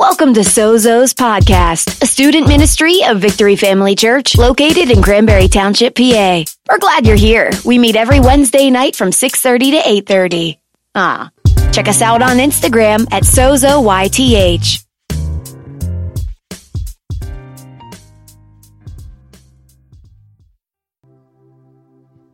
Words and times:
Welcome 0.00 0.32
to 0.32 0.40
Sozo's 0.40 1.12
Podcast, 1.12 2.02
a 2.02 2.06
student 2.06 2.48
ministry 2.48 3.04
of 3.04 3.20
Victory 3.20 3.54
Family 3.54 3.94
Church 3.94 4.34
located 4.34 4.90
in 4.90 5.02
Cranberry 5.02 5.46
Township, 5.46 5.94
PA. 5.94 6.42
We're 6.70 6.78
glad 6.78 7.06
you're 7.06 7.16
here. 7.16 7.50
We 7.66 7.76
meet 7.78 7.96
every 7.96 8.18
Wednesday 8.18 8.70
night 8.70 8.96
from 8.96 9.10
6.30 9.10 9.58
to 10.06 10.12
8.30. 10.14 10.58
Ah, 10.94 11.30
check 11.70 11.86
us 11.86 12.00
out 12.00 12.22
on 12.22 12.38
Instagram 12.38 13.06
at 13.12 13.24
SozoYTH. 13.24 14.86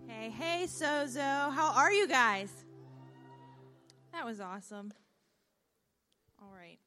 Hey, 0.06 0.30
hey, 0.30 0.66
Sozo. 0.68 1.52
How 1.52 1.72
are 1.74 1.90
you 1.90 2.06
guys? 2.06 2.52
That 4.12 4.24
was 4.24 4.40
awesome. 4.40 4.92
All 6.40 6.52
right. 6.56 6.78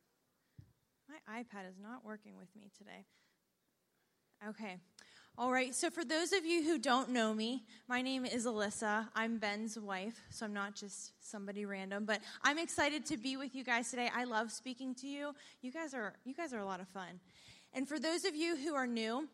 My 1.09 1.18
iPad 1.29 1.69
is 1.69 1.77
not 1.81 2.03
working 2.03 2.35
with 2.37 2.47
me 2.55 2.71
today. 2.77 3.05
Okay. 4.47 4.77
All 5.37 5.51
right. 5.51 5.75
So, 5.75 5.89
for 5.89 6.03
those 6.03 6.33
of 6.33 6.45
you 6.45 6.63
who 6.63 6.79
don't 6.79 7.09
know 7.11 7.33
me, 7.33 7.63
my 7.87 8.01
name 8.01 8.25
is 8.25 8.45
Alyssa. 8.45 9.07
I'm 9.15 9.37
Ben's 9.37 9.77
wife, 9.77 10.19
so 10.31 10.45
I'm 10.45 10.53
not 10.53 10.75
just 10.75 11.11
somebody 11.21 11.65
random, 11.65 12.05
but 12.05 12.19
I'm 12.43 12.57
excited 12.57 13.05
to 13.05 13.17
be 13.17 13.37
with 13.37 13.55
you 13.55 13.63
guys 13.63 13.89
today. 13.89 14.09
I 14.13 14.23
love 14.23 14.51
speaking 14.51 14.95
to 14.95 15.07
you. 15.07 15.33
You 15.61 15.71
guys 15.71 15.93
are 15.93 16.13
you 16.25 16.33
guys 16.33 16.53
are 16.53 16.59
a 16.59 16.65
lot 16.65 16.79
of 16.81 16.87
fun. 16.89 17.19
And 17.73 17.87
for 17.87 17.99
those 17.99 18.25
of 18.25 18.35
you 18.35 18.57
who 18.57 18.73
are 18.73 18.87
new, 18.87 19.29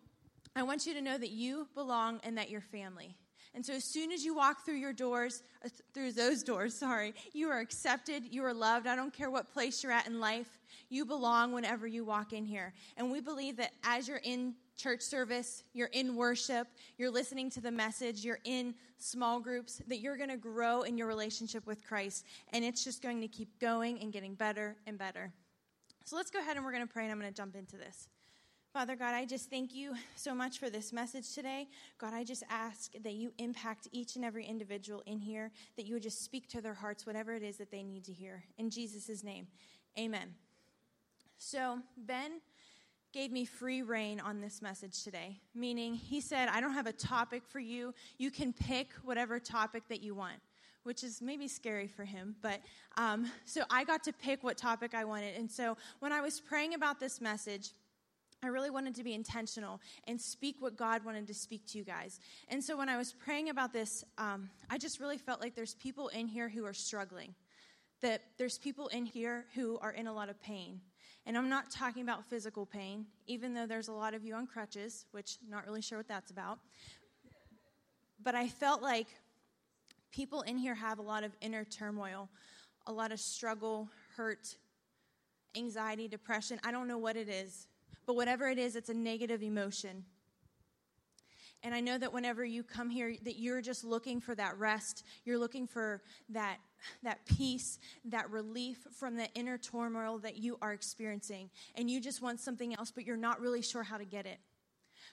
I 0.55 0.63
want 0.63 0.85
you 0.85 0.93
to 0.93 1.01
know 1.01 1.17
that 1.17 1.31
you 1.31 1.67
belong 1.73 2.19
and 2.23 2.37
that 2.37 2.49
you're 2.49 2.61
family. 2.61 3.15
And 3.55 3.65
so, 3.65 3.73
as 3.73 3.85
soon 3.85 4.11
as 4.11 4.25
you 4.25 4.35
walk 4.35 4.65
through 4.65 4.75
your 4.75 4.91
doors, 4.91 5.41
uh, 5.63 5.69
through 5.93 6.11
those 6.11 6.43
doors, 6.43 6.75
sorry, 6.77 7.13
you 7.31 7.49
are 7.49 7.59
accepted, 7.59 8.25
you 8.29 8.43
are 8.43 8.53
loved. 8.53 8.85
I 8.85 8.97
don't 8.97 9.13
care 9.13 9.31
what 9.31 9.51
place 9.51 9.81
you're 9.81 9.93
at 9.93 10.07
in 10.07 10.19
life, 10.19 10.59
you 10.89 11.05
belong 11.05 11.53
whenever 11.53 11.87
you 11.87 12.03
walk 12.03 12.33
in 12.33 12.45
here. 12.45 12.73
And 12.97 13.09
we 13.09 13.21
believe 13.21 13.55
that 13.57 13.71
as 13.83 14.09
you're 14.09 14.21
in 14.23 14.55
church 14.75 15.01
service, 15.01 15.63
you're 15.73 15.87
in 15.93 16.17
worship, 16.17 16.67
you're 16.97 17.09
listening 17.09 17.49
to 17.51 17.61
the 17.61 17.71
message, 17.71 18.25
you're 18.25 18.39
in 18.43 18.75
small 18.97 19.39
groups, 19.39 19.81
that 19.87 19.99
you're 19.99 20.17
going 20.17 20.29
to 20.29 20.37
grow 20.37 20.81
in 20.81 20.97
your 20.97 21.07
relationship 21.07 21.65
with 21.65 21.81
Christ. 21.87 22.25
And 22.51 22.65
it's 22.65 22.83
just 22.83 23.01
going 23.01 23.21
to 23.21 23.27
keep 23.29 23.57
going 23.59 24.01
and 24.01 24.11
getting 24.11 24.35
better 24.35 24.75
and 24.85 24.97
better. 24.97 25.31
So, 26.03 26.17
let's 26.17 26.29
go 26.29 26.39
ahead 26.39 26.57
and 26.57 26.65
we're 26.65 26.73
going 26.73 26.85
to 26.85 26.93
pray, 26.93 27.03
and 27.03 27.11
I'm 27.11 27.19
going 27.19 27.31
to 27.31 27.35
jump 27.35 27.55
into 27.55 27.77
this. 27.77 28.09
Father 28.75 28.97
God, 28.97 29.13
I 29.13 29.23
just 29.23 29.49
thank 29.49 29.73
you 29.73 29.93
so 30.17 30.35
much 30.35 30.59
for 30.59 30.69
this 30.69 30.91
message 30.91 31.33
today. 31.33 31.69
God, 31.97 32.13
I 32.13 32.25
just 32.25 32.43
ask 32.49 32.91
that 33.05 33.13
you 33.13 33.31
impact 33.37 33.87
each 33.93 34.17
and 34.17 34.25
every 34.25 34.45
individual 34.45 35.01
in 35.05 35.17
here, 35.17 35.49
that 35.77 35.85
you 35.85 35.93
would 35.93 36.03
just 36.03 36.25
speak 36.25 36.49
to 36.49 36.59
their 36.59 36.73
hearts, 36.73 37.05
whatever 37.05 37.33
it 37.33 37.41
is 37.41 37.55
that 37.55 37.71
they 37.71 37.83
need 37.83 38.03
to 38.03 38.11
hear. 38.11 38.43
In 38.57 38.69
Jesus' 38.69 39.23
name, 39.23 39.47
amen. 39.97 40.35
So, 41.37 41.79
Ben 41.95 42.41
gave 43.13 43.31
me 43.31 43.45
free 43.45 43.81
rein 43.81 44.19
on 44.19 44.41
this 44.41 44.61
message 44.61 45.05
today, 45.05 45.39
meaning 45.53 45.93
he 45.93 46.19
said, 46.19 46.49
I 46.49 46.59
don't 46.59 46.73
have 46.73 46.85
a 46.85 46.91
topic 46.91 47.43
for 47.47 47.61
you. 47.61 47.93
You 48.17 48.29
can 48.29 48.51
pick 48.51 48.89
whatever 49.05 49.39
topic 49.39 49.83
that 49.87 50.01
you 50.01 50.15
want 50.15 50.41
which 50.83 51.03
is 51.03 51.19
maybe 51.19 51.47
scary 51.47 51.87
for 51.87 52.03
him. 52.03 52.35
But 52.43 52.61
um, 52.95 53.31
so 53.45 53.63
I 53.71 53.83
got 53.83 54.03
to 54.03 54.13
pick 54.13 54.43
what 54.43 54.55
topic 54.55 54.93
I 54.93 55.03
wanted. 55.03 55.35
And 55.35 55.49
so 55.49 55.77
when 55.99 56.11
I 56.11 56.21
was 56.21 56.39
praying 56.39 56.75
about 56.75 56.99
this 56.99 57.19
message, 57.19 57.71
I 58.45 58.49
really 58.49 58.69
wanted 58.69 58.95
to 58.95 59.03
be 59.03 59.13
intentional 59.13 59.81
and 60.07 60.21
speak 60.21 60.57
what 60.59 60.77
God 60.77 61.03
wanted 61.03 61.25
to 61.27 61.33
speak 61.33 61.65
to 61.69 61.77
you 61.79 61.83
guys. 61.83 62.19
And 62.47 62.63
so 62.63 62.77
when 62.77 62.89
I 62.89 62.97
was 62.97 63.11
praying 63.11 63.49
about 63.49 63.73
this, 63.73 64.03
um, 64.17 64.49
I 64.69 64.77
just 64.77 64.99
really 64.99 65.17
felt 65.17 65.41
like 65.41 65.55
there's 65.55 65.73
people 65.75 66.09
in 66.09 66.27
here 66.27 66.47
who 66.47 66.63
are 66.65 66.73
struggling, 66.73 67.33
that 68.01 68.21
there's 68.37 68.59
people 68.59 68.87
in 68.89 69.05
here 69.05 69.45
who 69.55 69.79
are 69.79 69.91
in 69.91 70.05
a 70.05 70.13
lot 70.13 70.29
of 70.29 70.39
pain. 70.41 70.81
And 71.25 71.35
I'm 71.35 71.49
not 71.49 71.71
talking 71.71 72.03
about 72.03 72.23
physical 72.25 72.67
pain, 72.67 73.07
even 73.25 73.55
though 73.55 73.65
there's 73.65 73.87
a 73.87 73.93
lot 73.93 74.13
of 74.13 74.23
you 74.23 74.35
on 74.35 74.45
crutches, 74.45 75.07
which 75.11 75.39
I'm 75.43 75.49
not 75.49 75.65
really 75.65 75.81
sure 75.81 75.97
what 75.97 76.07
that's 76.07 76.29
about. 76.29 76.59
But 78.21 78.35
I 78.35 78.47
felt 78.47 78.83
like 78.83 79.07
people 80.11 80.41
in 80.43 80.57
here 80.57 80.75
have 80.75 80.99
a 80.99 81.01
lot 81.01 81.23
of 81.23 81.35
inner 81.41 81.65
turmoil, 81.65 82.29
a 82.85 82.91
lot 82.93 83.11
of 83.11 83.19
struggle, 83.19 83.89
hurt, 84.15 84.55
anxiety, 85.57 86.07
depression. 86.07 86.59
I 86.63 86.71
don't 86.71 86.87
know 86.87 86.99
what 86.99 87.15
it 87.15 87.27
is 87.27 87.67
but 88.05 88.15
whatever 88.15 88.47
it 88.47 88.57
is, 88.57 88.75
it's 88.75 88.89
a 88.89 88.93
negative 88.93 89.43
emotion. 89.43 90.05
And 91.65 91.73
I 91.73 91.79
know 91.79 91.97
that 91.97 92.13
whenever 92.13 92.45
you 92.45 92.61
come 92.61 92.91
here, 92.91 93.15
that 93.23 93.39
you're 93.39 93.61
just 93.61 93.83
looking 93.83 94.21
for 94.21 94.35
that 94.35 94.55
rest. 94.59 95.03
You're 95.23 95.39
looking 95.39 95.65
for 95.65 96.03
that, 96.29 96.57
that 97.01 97.25
peace, 97.25 97.79
that 98.05 98.29
relief 98.29 98.85
from 98.91 99.15
the 99.15 99.27
inner 99.33 99.57
turmoil 99.57 100.19
that 100.19 100.37
you 100.37 100.59
are 100.61 100.73
experiencing. 100.73 101.49
And 101.73 101.89
you 101.89 101.99
just 101.99 102.21
want 102.21 102.39
something 102.39 102.75
else, 102.75 102.91
but 102.91 103.03
you're 103.03 103.17
not 103.17 103.41
really 103.41 103.63
sure 103.63 103.81
how 103.81 103.97
to 103.97 104.05
get 104.05 104.27
it. 104.27 104.37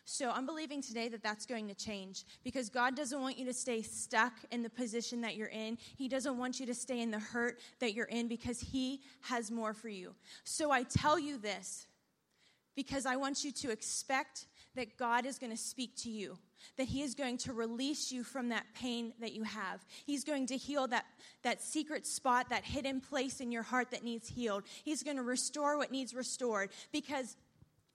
So 0.05 0.31
I'm 0.31 0.45
believing 0.45 0.83
today 0.83 1.09
that 1.09 1.23
that's 1.23 1.47
going 1.47 1.69
to 1.69 1.75
change 1.75 2.25
because 2.45 2.69
God 2.69 2.97
doesn't 2.97 3.21
want 3.21 3.39
you 3.39 3.47
to 3.47 3.55
stay 3.55 3.83
stuck 3.83 4.33
in 4.51 4.63
the 4.63 4.71
position 4.71 5.21
that 5.23 5.37
you're 5.37 5.49
in. 5.49 5.79
He 5.97 6.09
doesn't 6.09 6.37
want 6.37 6.61
you 6.61 6.67
to 6.67 6.75
stay 6.75 7.01
in 7.01 7.11
the 7.11 7.19
hurt 7.19 7.61
that 7.79 7.95
you're 7.95 8.07
in 8.07 8.29
because 8.29 8.61
He 8.61 9.01
has 9.23 9.51
more 9.51 9.73
for 9.73 9.89
you. 9.89 10.15
So 10.45 10.71
I 10.71 10.83
tell 10.83 11.19
you 11.19 11.39
this 11.39 11.87
because 12.75 13.07
I 13.07 13.17
want 13.17 13.45
you 13.45 13.53
to 13.53 13.71
expect 13.71 14.47
that 14.75 14.97
God 14.97 15.27
is 15.27 15.39
going 15.39 15.53
to 15.53 15.59
speak 15.59 15.97
to 15.99 16.11
you, 16.11 16.39
that 16.77 16.87
He 16.89 17.03
is 17.03 17.15
going 17.15 17.39
to 17.39 17.53
release 17.53 18.11
you 18.11 18.25
from 18.25 18.49
that 18.49 18.65
pain 18.75 19.13
that 19.21 19.33
you 19.33 19.43
have. 19.43 19.85
He's 20.07 20.25
going 20.25 20.47
to 20.47 20.57
heal 20.57 20.87
that, 20.89 21.05
that 21.43 21.61
secret 21.61 22.07
spot, 22.07 22.49
that 22.51 22.65
hidden 22.65 23.01
place 23.01 23.41
in 23.41 23.53
your 23.53 23.63
heart 23.63 23.91
that 23.91 24.05
needs 24.05 24.29
healed. 24.29 24.65
He's 24.85 25.03
going 25.03 25.17
to 25.17 25.23
restore 25.23 25.77
what 25.77 25.91
needs 25.91 26.15
restored 26.15 26.71
because 26.93 27.37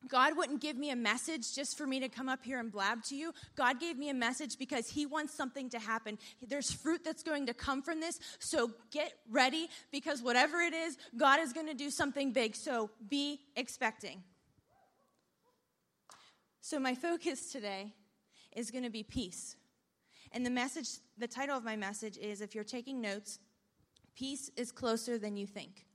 God 0.08 0.38
wouldn't 0.38 0.62
give 0.62 0.78
me 0.78 0.92
a 0.92 0.96
message 0.96 1.56
just 1.56 1.78
for 1.78 1.88
me 1.88 2.00
to 2.00 2.08
come 2.08 2.30
up 2.30 2.44
here 2.44 2.59
and 2.59 2.72
blab 2.72 3.04
to 3.06 3.16
you. 3.16 3.34
God 3.56 3.80
gave 3.80 3.98
me 3.98 4.09
a 4.09 4.14
message 4.14 4.58
because 4.58 4.88
He 4.88 5.06
wants 5.06 5.34
something 5.34 5.70
to 5.72 5.80
happen. 5.80 6.20
There's 6.48 6.72
fruit 6.72 7.04
that's 7.04 7.24
going 7.24 7.48
to 7.48 7.54
come 7.54 7.82
from 7.82 8.00
this. 8.00 8.20
So 8.40 8.72
get 8.92 9.14
ready 9.30 9.68
because 9.92 10.22
whatever 10.22 10.62
it 10.62 10.74
is, 10.74 10.98
God 11.18 11.40
is 11.40 11.52
going 11.52 11.68
to 11.68 11.74
do 11.74 11.90
something 11.90 12.32
big. 12.32 12.56
So 12.56 12.92
be 13.09 13.40
expecting. 13.56 14.24
So, 16.69 16.81
my 16.81 16.95
focus 16.95 17.50
today 17.50 17.94
is 18.53 18.72
going 18.72 18.83
to 18.83 18.89
be 18.89 19.01
peace. 19.01 19.55
And 20.33 20.45
the 20.45 20.50
message, 20.50 20.89
the 21.17 21.25
title 21.25 21.55
of 21.55 21.63
my 21.63 21.78
message 21.78 22.17
is 22.17 22.41
if 22.41 22.53
you're 22.53 22.66
taking 22.66 23.00
notes, 23.00 23.39
peace 24.17 24.51
is 24.57 24.73
closer 24.73 25.17
than 25.17 25.38
you 25.38 25.47
think. 25.47 25.85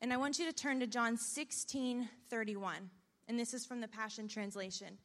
And 0.00 0.14
I 0.14 0.16
want 0.16 0.38
you 0.38 0.46
to 0.46 0.52
turn 0.54 0.80
to 0.80 0.86
John 0.86 1.18
16 1.18 2.08
31. 2.30 2.88
And 3.28 3.38
this 3.38 3.52
is 3.52 3.66
from 3.66 3.82
the 3.82 3.88
Passion 3.88 4.28
Translation. 4.28 4.96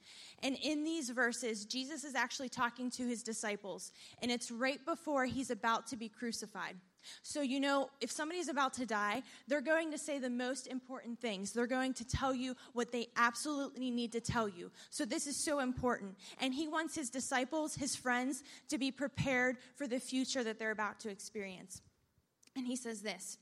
And 0.41 0.55
in 0.63 0.85
these 0.85 1.09
verses, 1.09 1.65
Jesus 1.65 2.05
is 2.05 2.15
actually 2.15 2.47
talking 2.47 2.89
to 2.91 3.05
his 3.05 3.23
disciples. 3.23 3.91
And 4.21 4.31
it's 4.31 4.51
right 4.51 4.79
before 4.85 5.25
he's 5.25 5.51
about 5.51 5.87
to 5.87 5.97
be 5.97 6.07
crucified. 6.07 6.77
So, 7.23 7.41
you 7.41 7.59
know, 7.59 7.89
if 7.99 8.11
somebody's 8.11 8.47
about 8.47 8.73
to 8.75 8.85
die, 8.85 9.23
they're 9.47 9.61
going 9.61 9.91
to 9.91 9.97
say 9.97 10.19
the 10.19 10.29
most 10.29 10.67
important 10.67 11.19
things. 11.19 11.51
They're 11.51 11.67
going 11.67 11.93
to 11.95 12.07
tell 12.07 12.33
you 12.33 12.55
what 12.73 12.91
they 12.91 13.07
absolutely 13.15 13.91
need 13.91 14.11
to 14.13 14.21
tell 14.21 14.47
you. 14.47 14.71
So, 14.89 15.05
this 15.05 15.27
is 15.27 15.35
so 15.35 15.59
important. 15.59 16.15
And 16.39 16.53
he 16.53 16.67
wants 16.67 16.95
his 16.95 17.09
disciples, 17.09 17.75
his 17.75 17.95
friends, 17.95 18.43
to 18.69 18.77
be 18.77 18.91
prepared 18.91 19.57
for 19.75 19.87
the 19.87 19.99
future 19.99 20.43
that 20.43 20.59
they're 20.59 20.71
about 20.71 20.99
to 21.01 21.09
experience. 21.09 21.81
And 22.55 22.65
he 22.65 22.75
says 22.75 23.01
this 23.01 23.37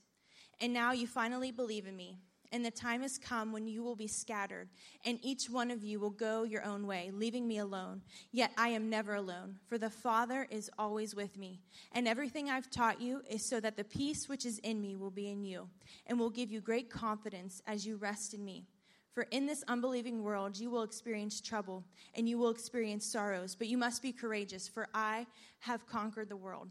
And 0.60 0.72
now 0.72 0.92
you 0.92 1.06
finally 1.06 1.50
believe 1.50 1.86
in 1.86 1.96
me 1.96 2.18
and 2.52 2.64
the 2.64 2.70
time 2.70 3.02
has 3.02 3.18
come 3.18 3.52
when 3.52 3.66
you 3.66 3.82
will 3.82 3.96
be 3.96 4.06
scattered, 4.06 4.68
and 5.04 5.18
each 5.22 5.48
one 5.48 5.70
of 5.70 5.84
you 5.84 6.00
will 6.00 6.10
go 6.10 6.42
your 6.42 6.64
own 6.64 6.86
way, 6.86 7.10
leaving 7.12 7.46
me 7.46 7.58
alone. 7.58 8.02
Yet 8.32 8.52
I 8.56 8.68
am 8.68 8.90
never 8.90 9.14
alone, 9.14 9.58
for 9.66 9.78
the 9.78 9.90
Father 9.90 10.46
is 10.50 10.70
always 10.78 11.14
with 11.14 11.38
me. 11.38 11.60
And 11.92 12.08
everything 12.08 12.50
I've 12.50 12.70
taught 12.70 13.00
you 13.00 13.22
is 13.28 13.48
so 13.48 13.60
that 13.60 13.76
the 13.76 13.84
peace 13.84 14.28
which 14.28 14.44
is 14.44 14.58
in 14.58 14.80
me 14.80 14.96
will 14.96 15.10
be 15.10 15.30
in 15.30 15.44
you, 15.44 15.68
and 16.06 16.18
will 16.18 16.30
give 16.30 16.50
you 16.50 16.60
great 16.60 16.90
confidence 16.90 17.62
as 17.66 17.86
you 17.86 17.96
rest 17.96 18.34
in 18.34 18.44
me. 18.44 18.66
For 19.12 19.26
in 19.32 19.46
this 19.46 19.64
unbelieving 19.66 20.22
world 20.22 20.58
you 20.58 20.70
will 20.70 20.82
experience 20.82 21.40
trouble, 21.40 21.84
and 22.14 22.28
you 22.28 22.38
will 22.38 22.50
experience 22.50 23.04
sorrows, 23.04 23.54
but 23.54 23.68
you 23.68 23.76
must 23.76 24.02
be 24.02 24.12
courageous, 24.12 24.68
for 24.68 24.88
I 24.94 25.26
have 25.60 25.86
conquered 25.86 26.28
the 26.28 26.36
world. 26.36 26.70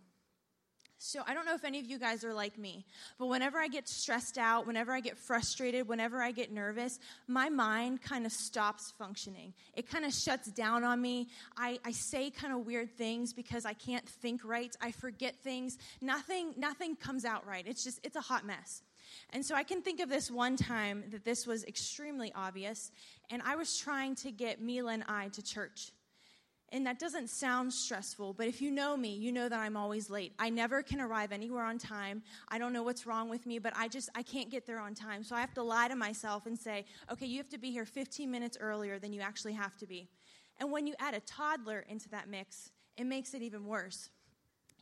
So, 1.01 1.21
I 1.25 1.33
don't 1.33 1.45
know 1.45 1.55
if 1.55 1.63
any 1.63 1.79
of 1.79 1.85
you 1.85 1.97
guys 1.97 2.25
are 2.25 2.33
like 2.33 2.57
me, 2.57 2.85
but 3.17 3.27
whenever 3.27 3.57
I 3.57 3.69
get 3.69 3.87
stressed 3.87 4.37
out, 4.37 4.67
whenever 4.67 4.91
I 4.91 4.99
get 4.99 5.17
frustrated, 5.17 5.87
whenever 5.87 6.21
I 6.21 6.31
get 6.31 6.51
nervous, 6.51 6.99
my 7.25 7.47
mind 7.47 8.01
kind 8.01 8.25
of 8.25 8.33
stops 8.33 8.91
functioning. 8.97 9.53
It 9.75 9.89
kind 9.89 10.03
of 10.03 10.13
shuts 10.13 10.51
down 10.51 10.83
on 10.83 11.01
me. 11.01 11.29
I, 11.55 11.79
I 11.85 11.91
say 11.93 12.29
kind 12.29 12.53
of 12.53 12.65
weird 12.65 12.97
things 12.97 13.31
because 13.31 13.65
I 13.65 13.71
can't 13.71 14.05
think 14.07 14.43
right. 14.43 14.75
I 14.81 14.91
forget 14.91 15.37
things. 15.41 15.77
Nothing, 16.01 16.53
nothing 16.57 16.97
comes 16.97 17.23
out 17.23 17.47
right. 17.47 17.65
It's 17.65 17.85
just, 17.85 18.01
it's 18.03 18.17
a 18.17 18.21
hot 18.21 18.45
mess. 18.45 18.83
And 19.29 19.45
so 19.45 19.55
I 19.55 19.63
can 19.63 19.81
think 19.81 20.01
of 20.01 20.09
this 20.09 20.29
one 20.29 20.57
time 20.57 21.05
that 21.11 21.23
this 21.23 21.47
was 21.47 21.63
extremely 21.63 22.33
obvious, 22.35 22.91
and 23.29 23.41
I 23.43 23.55
was 23.55 23.77
trying 23.77 24.15
to 24.15 24.31
get 24.31 24.61
Mila 24.61 24.91
and 24.91 25.05
I 25.07 25.29
to 25.29 25.41
church. 25.41 25.93
And 26.71 26.85
that 26.85 26.99
doesn't 26.99 27.29
sound 27.29 27.73
stressful, 27.73 28.33
but 28.33 28.47
if 28.47 28.61
you 28.61 28.69
know 28.69 28.95
me, 28.95 29.15
you 29.15 29.31
know 29.31 29.49
that 29.49 29.59
I'm 29.59 29.75
always 29.75 30.09
late. 30.09 30.33
I 30.37 30.49
never 30.49 30.83
can 30.83 31.01
arrive 31.01 31.31
anywhere 31.31 31.63
on 31.63 31.79
time. 31.79 32.21
I 32.47 32.59
don't 32.59 32.73
know 32.73 32.83
what's 32.83 33.07
wrong 33.07 33.27
with 33.27 33.45
me, 33.45 33.57
but 33.57 33.73
I 33.75 33.87
just 33.87 34.09
I 34.13 34.21
can't 34.21 34.51
get 34.51 34.67
there 34.67 34.79
on 34.79 34.93
time. 34.93 35.23
So 35.23 35.35
I 35.35 35.41
have 35.41 35.53
to 35.55 35.63
lie 35.63 35.87
to 35.87 35.95
myself 35.95 36.45
and 36.45 36.57
say, 36.57 36.85
"Okay, 37.11 37.25
you 37.25 37.37
have 37.37 37.49
to 37.49 37.57
be 37.57 37.71
here 37.71 37.85
15 37.85 38.29
minutes 38.29 38.57
earlier 38.59 38.99
than 38.99 39.13
you 39.13 39.21
actually 39.21 39.53
have 39.53 39.77
to 39.77 39.87
be." 39.87 40.09
And 40.59 40.71
when 40.71 40.85
you 40.85 40.93
add 40.99 41.13
a 41.15 41.21
toddler 41.21 41.85
into 41.87 42.09
that 42.09 42.29
mix, 42.29 42.71
it 42.97 43.05
makes 43.05 43.33
it 43.33 43.41
even 43.41 43.65
worse. 43.65 44.09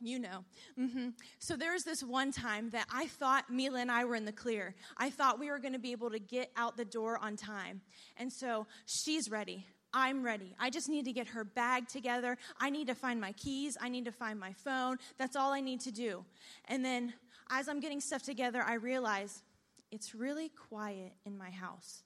You 0.00 0.18
know. 0.18 0.44
Mm-hmm. 0.78 1.08
So 1.38 1.56
there 1.56 1.72
was 1.72 1.84
this 1.84 2.02
one 2.02 2.30
time 2.32 2.70
that 2.70 2.86
I 2.92 3.06
thought 3.06 3.50
Mila 3.50 3.80
and 3.80 3.90
I 3.90 4.04
were 4.04 4.14
in 4.14 4.26
the 4.26 4.32
clear. 4.32 4.74
I 4.96 5.10
thought 5.10 5.40
we 5.40 5.50
were 5.50 5.58
going 5.58 5.72
to 5.72 5.78
be 5.80 5.92
able 5.92 6.10
to 6.10 6.20
get 6.20 6.52
out 6.56 6.76
the 6.76 6.84
door 6.84 7.18
on 7.18 7.36
time. 7.36 7.80
And 8.16 8.32
so 8.32 8.66
she's 8.86 9.28
ready. 9.28 9.66
I'm 9.98 10.22
ready. 10.22 10.54
I 10.60 10.70
just 10.70 10.88
need 10.88 11.04
to 11.06 11.12
get 11.12 11.26
her 11.26 11.42
bag 11.42 11.88
together. 11.88 12.38
I 12.60 12.70
need 12.70 12.86
to 12.86 12.94
find 12.94 13.20
my 13.20 13.32
keys. 13.32 13.76
I 13.80 13.88
need 13.88 14.04
to 14.04 14.12
find 14.12 14.38
my 14.38 14.52
phone. 14.52 14.98
That's 15.18 15.34
all 15.34 15.52
I 15.52 15.60
need 15.60 15.80
to 15.80 15.90
do. 15.90 16.24
And 16.66 16.84
then 16.84 17.14
as 17.50 17.68
I'm 17.68 17.80
getting 17.80 18.00
stuff 18.00 18.22
together, 18.22 18.62
I 18.64 18.74
realize 18.74 19.42
it's 19.90 20.14
really 20.14 20.50
quiet 20.50 21.14
in 21.26 21.36
my 21.36 21.50
house. 21.50 22.04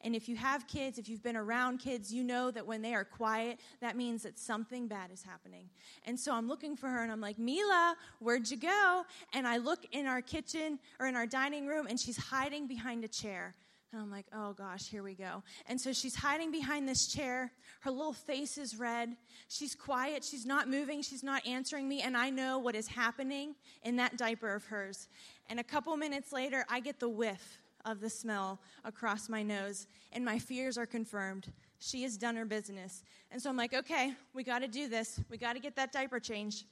And 0.00 0.16
if 0.16 0.28
you 0.28 0.34
have 0.34 0.66
kids, 0.66 0.98
if 0.98 1.08
you've 1.08 1.22
been 1.22 1.36
around 1.36 1.78
kids, 1.78 2.12
you 2.12 2.24
know 2.24 2.50
that 2.50 2.66
when 2.66 2.82
they 2.82 2.92
are 2.92 3.04
quiet, 3.04 3.60
that 3.80 3.96
means 3.96 4.24
that 4.24 4.36
something 4.36 4.88
bad 4.88 5.12
is 5.12 5.22
happening. 5.22 5.68
And 6.04 6.18
so 6.18 6.34
I'm 6.34 6.48
looking 6.48 6.74
for 6.74 6.88
her 6.88 7.04
and 7.04 7.12
I'm 7.12 7.20
like, 7.20 7.38
Mila, 7.38 7.94
where'd 8.18 8.50
you 8.50 8.56
go? 8.56 9.04
And 9.32 9.46
I 9.46 9.58
look 9.58 9.86
in 9.92 10.08
our 10.08 10.20
kitchen 10.20 10.80
or 10.98 11.06
in 11.06 11.14
our 11.14 11.26
dining 11.26 11.68
room 11.68 11.86
and 11.88 12.00
she's 12.00 12.16
hiding 12.16 12.66
behind 12.66 13.04
a 13.04 13.08
chair. 13.08 13.54
And 13.92 14.00
I'm 14.00 14.10
like, 14.10 14.26
oh 14.32 14.54
gosh, 14.54 14.88
here 14.88 15.02
we 15.02 15.14
go. 15.14 15.42
And 15.66 15.78
so 15.78 15.92
she's 15.92 16.14
hiding 16.14 16.50
behind 16.50 16.88
this 16.88 17.06
chair. 17.06 17.52
Her 17.80 17.90
little 17.90 18.14
face 18.14 18.56
is 18.56 18.76
red. 18.76 19.16
She's 19.48 19.74
quiet. 19.74 20.24
She's 20.24 20.46
not 20.46 20.68
moving. 20.68 21.02
She's 21.02 21.22
not 21.22 21.46
answering 21.46 21.88
me. 21.88 22.00
And 22.00 22.16
I 22.16 22.30
know 22.30 22.58
what 22.58 22.74
is 22.74 22.86
happening 22.86 23.54
in 23.82 23.96
that 23.96 24.16
diaper 24.16 24.54
of 24.54 24.64
hers. 24.64 25.08
And 25.50 25.60
a 25.60 25.64
couple 25.64 25.94
minutes 25.98 26.32
later, 26.32 26.64
I 26.70 26.80
get 26.80 27.00
the 27.00 27.08
whiff 27.08 27.58
of 27.84 28.00
the 28.00 28.08
smell 28.08 28.60
across 28.84 29.28
my 29.28 29.42
nose, 29.42 29.88
and 30.12 30.24
my 30.24 30.38
fears 30.38 30.78
are 30.78 30.86
confirmed. 30.86 31.52
She 31.78 32.04
has 32.04 32.16
done 32.16 32.36
her 32.36 32.44
business. 32.44 33.02
And 33.30 33.42
so 33.42 33.50
I'm 33.50 33.56
like, 33.56 33.74
okay, 33.74 34.14
we 34.32 34.44
got 34.44 34.60
to 34.60 34.68
do 34.68 34.88
this. 34.88 35.20
We 35.28 35.36
got 35.36 35.54
to 35.54 35.60
get 35.60 35.74
that 35.76 35.92
diaper 35.92 36.20
changed. 36.20 36.64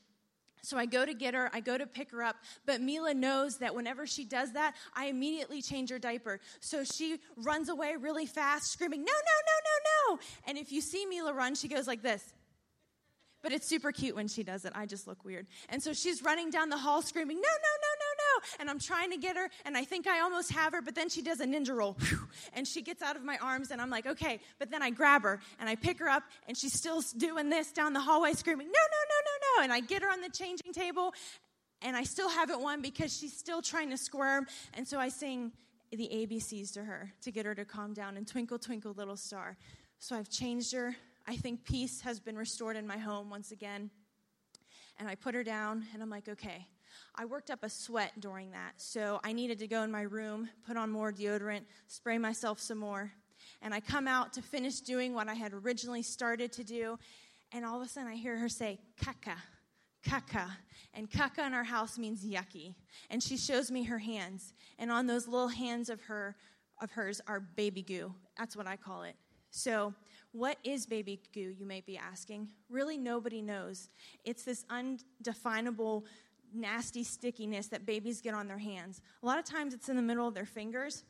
So 0.62 0.76
I 0.76 0.86
go 0.86 1.04
to 1.04 1.14
get 1.14 1.34
her, 1.34 1.50
I 1.52 1.60
go 1.60 1.78
to 1.78 1.86
pick 1.86 2.10
her 2.12 2.22
up, 2.22 2.36
but 2.66 2.80
Mila 2.80 3.14
knows 3.14 3.58
that 3.58 3.74
whenever 3.74 4.06
she 4.06 4.24
does 4.24 4.52
that, 4.52 4.74
I 4.94 5.06
immediately 5.06 5.62
change 5.62 5.90
her 5.90 5.98
diaper. 5.98 6.40
So 6.60 6.84
she 6.84 7.18
runs 7.36 7.68
away 7.68 7.96
really 7.98 8.26
fast, 8.26 8.72
screaming, 8.72 9.00
no, 9.00 9.12
no, 9.12 9.12
no, 9.12 10.14
no, 10.14 10.16
no. 10.16 10.22
And 10.46 10.58
if 10.58 10.72
you 10.72 10.80
see 10.80 11.06
Mila 11.06 11.32
run, 11.32 11.54
she 11.54 11.68
goes 11.68 11.86
like 11.86 12.02
this. 12.02 12.34
But 13.42 13.52
it's 13.52 13.66
super 13.66 13.92
cute 13.92 14.14
when 14.14 14.28
she 14.28 14.42
does 14.42 14.64
it. 14.64 14.72
I 14.74 14.86
just 14.86 15.06
look 15.06 15.24
weird. 15.24 15.46
And 15.68 15.82
so 15.82 15.92
she's 15.92 16.22
running 16.22 16.50
down 16.50 16.68
the 16.68 16.76
hall 16.76 17.02
screaming, 17.02 17.36
no, 17.36 17.40
no, 17.40 17.46
no, 17.46 17.92
no, 18.00 18.40
no. 18.40 18.46
and 18.58 18.70
I'm 18.70 18.78
trying 18.78 19.10
to 19.10 19.16
get 19.16 19.36
her, 19.36 19.48
and 19.64 19.76
I 19.76 19.84
think 19.84 20.06
I 20.06 20.20
almost 20.20 20.52
have 20.52 20.72
her, 20.72 20.82
but 20.82 20.94
then 20.94 21.08
she 21.08 21.22
does 21.22 21.40
a 21.40 21.46
ninja 21.46 21.74
roll, 21.74 21.96
and 22.52 22.66
she 22.66 22.82
gets 22.82 23.02
out 23.02 23.16
of 23.16 23.24
my 23.24 23.38
arms, 23.38 23.70
and 23.70 23.80
I'm 23.80 23.90
like, 23.90 24.06
okay, 24.06 24.40
but 24.58 24.70
then 24.70 24.82
I 24.82 24.90
grab 24.90 25.22
her, 25.22 25.40
and 25.58 25.68
I 25.68 25.76
pick 25.76 25.98
her 25.98 26.08
up, 26.08 26.24
and 26.48 26.56
she's 26.56 26.72
still 26.72 27.02
doing 27.16 27.50
this 27.50 27.72
down 27.72 27.92
the 27.92 28.00
hallway, 28.00 28.32
screaming, 28.32 28.66
no, 28.66 28.72
no, 28.72 28.78
no, 29.08 29.16
no, 29.24 29.58
no, 29.58 29.64
and 29.64 29.72
I 29.72 29.80
get 29.80 30.02
her 30.02 30.10
on 30.10 30.20
the 30.20 30.30
changing 30.30 30.72
table, 30.72 31.14
and 31.82 31.96
I 31.96 32.04
still 32.04 32.28
haven't 32.28 32.60
won 32.60 32.82
because 32.82 33.16
she's 33.16 33.36
still 33.36 33.62
trying 33.62 33.90
to 33.90 33.96
squirm, 33.96 34.46
and 34.74 34.86
so 34.86 34.98
I 34.98 35.08
sing 35.08 35.52
the 35.90 36.08
ABCs 36.12 36.72
to 36.74 36.84
her 36.84 37.12
to 37.22 37.32
get 37.32 37.46
her 37.46 37.54
to 37.54 37.64
calm 37.64 37.94
down, 37.94 38.16
and 38.16 38.26
twinkle, 38.26 38.58
twinkle, 38.58 38.92
little 38.92 39.16
star. 39.16 39.56
So 39.98 40.16
I've 40.16 40.28
changed 40.28 40.72
her. 40.72 40.94
I 41.30 41.36
think 41.36 41.62
peace 41.62 42.00
has 42.00 42.18
been 42.18 42.36
restored 42.36 42.76
in 42.76 42.88
my 42.88 42.98
home 42.98 43.30
once 43.30 43.52
again. 43.52 43.88
And 44.98 45.08
I 45.08 45.14
put 45.14 45.32
her 45.36 45.44
down, 45.44 45.86
and 45.94 46.02
I'm 46.02 46.10
like, 46.10 46.28
okay, 46.28 46.66
I 47.14 47.24
worked 47.24 47.52
up 47.52 47.62
a 47.62 47.68
sweat 47.68 48.10
during 48.18 48.50
that, 48.50 48.72
so 48.78 49.20
I 49.22 49.32
needed 49.32 49.60
to 49.60 49.68
go 49.68 49.84
in 49.84 49.92
my 49.92 50.02
room, 50.02 50.48
put 50.66 50.76
on 50.76 50.90
more 50.90 51.12
deodorant, 51.12 51.66
spray 51.86 52.18
myself 52.18 52.58
some 52.58 52.78
more. 52.78 53.12
And 53.62 53.72
I 53.72 53.78
come 53.78 54.08
out 54.08 54.32
to 54.32 54.42
finish 54.42 54.80
doing 54.80 55.14
what 55.14 55.28
I 55.28 55.34
had 55.34 55.52
originally 55.52 56.02
started 56.02 56.50
to 56.54 56.64
do, 56.64 56.98
and 57.52 57.64
all 57.64 57.80
of 57.80 57.86
a 57.86 57.88
sudden 57.88 58.10
I 58.10 58.16
hear 58.16 58.36
her 58.36 58.48
say, 58.48 58.80
Kaka, 59.00 59.36
Kaka. 60.04 60.50
And 60.94 61.08
Kaka 61.08 61.46
in 61.46 61.54
our 61.54 61.62
house 61.62 61.96
means 61.96 62.26
yucky. 62.26 62.74
And 63.08 63.22
she 63.22 63.36
shows 63.36 63.70
me 63.70 63.84
her 63.84 64.00
hands, 64.00 64.52
and 64.80 64.90
on 64.90 65.06
those 65.06 65.28
little 65.28 65.46
hands 65.46 65.90
of 65.90 66.02
her 66.02 66.34
of 66.82 66.90
hers 66.90 67.20
are 67.28 67.38
baby 67.38 67.82
goo. 67.82 68.12
That's 68.36 68.56
what 68.56 68.66
I 68.66 68.74
call 68.74 69.04
it. 69.04 69.14
So, 69.50 69.94
what 70.32 70.58
is 70.62 70.86
baby 70.86 71.20
goo, 71.34 71.54
you 71.58 71.66
may 71.66 71.80
be 71.80 71.98
asking? 71.98 72.48
Really, 72.68 72.96
nobody 72.96 73.42
knows. 73.42 73.88
It's 74.24 74.44
this 74.44 74.64
undefinable 74.70 76.04
nasty 76.54 77.04
stickiness 77.04 77.68
that 77.68 77.86
babies 77.86 78.20
get 78.20 78.34
on 78.34 78.46
their 78.46 78.58
hands. 78.58 79.00
A 79.22 79.26
lot 79.26 79.38
of 79.38 79.44
times 79.44 79.74
it's 79.74 79.88
in 79.88 79.96
the 79.96 80.02
middle 80.02 80.26
of 80.26 80.34
their 80.34 80.46
fingers. 80.46 81.04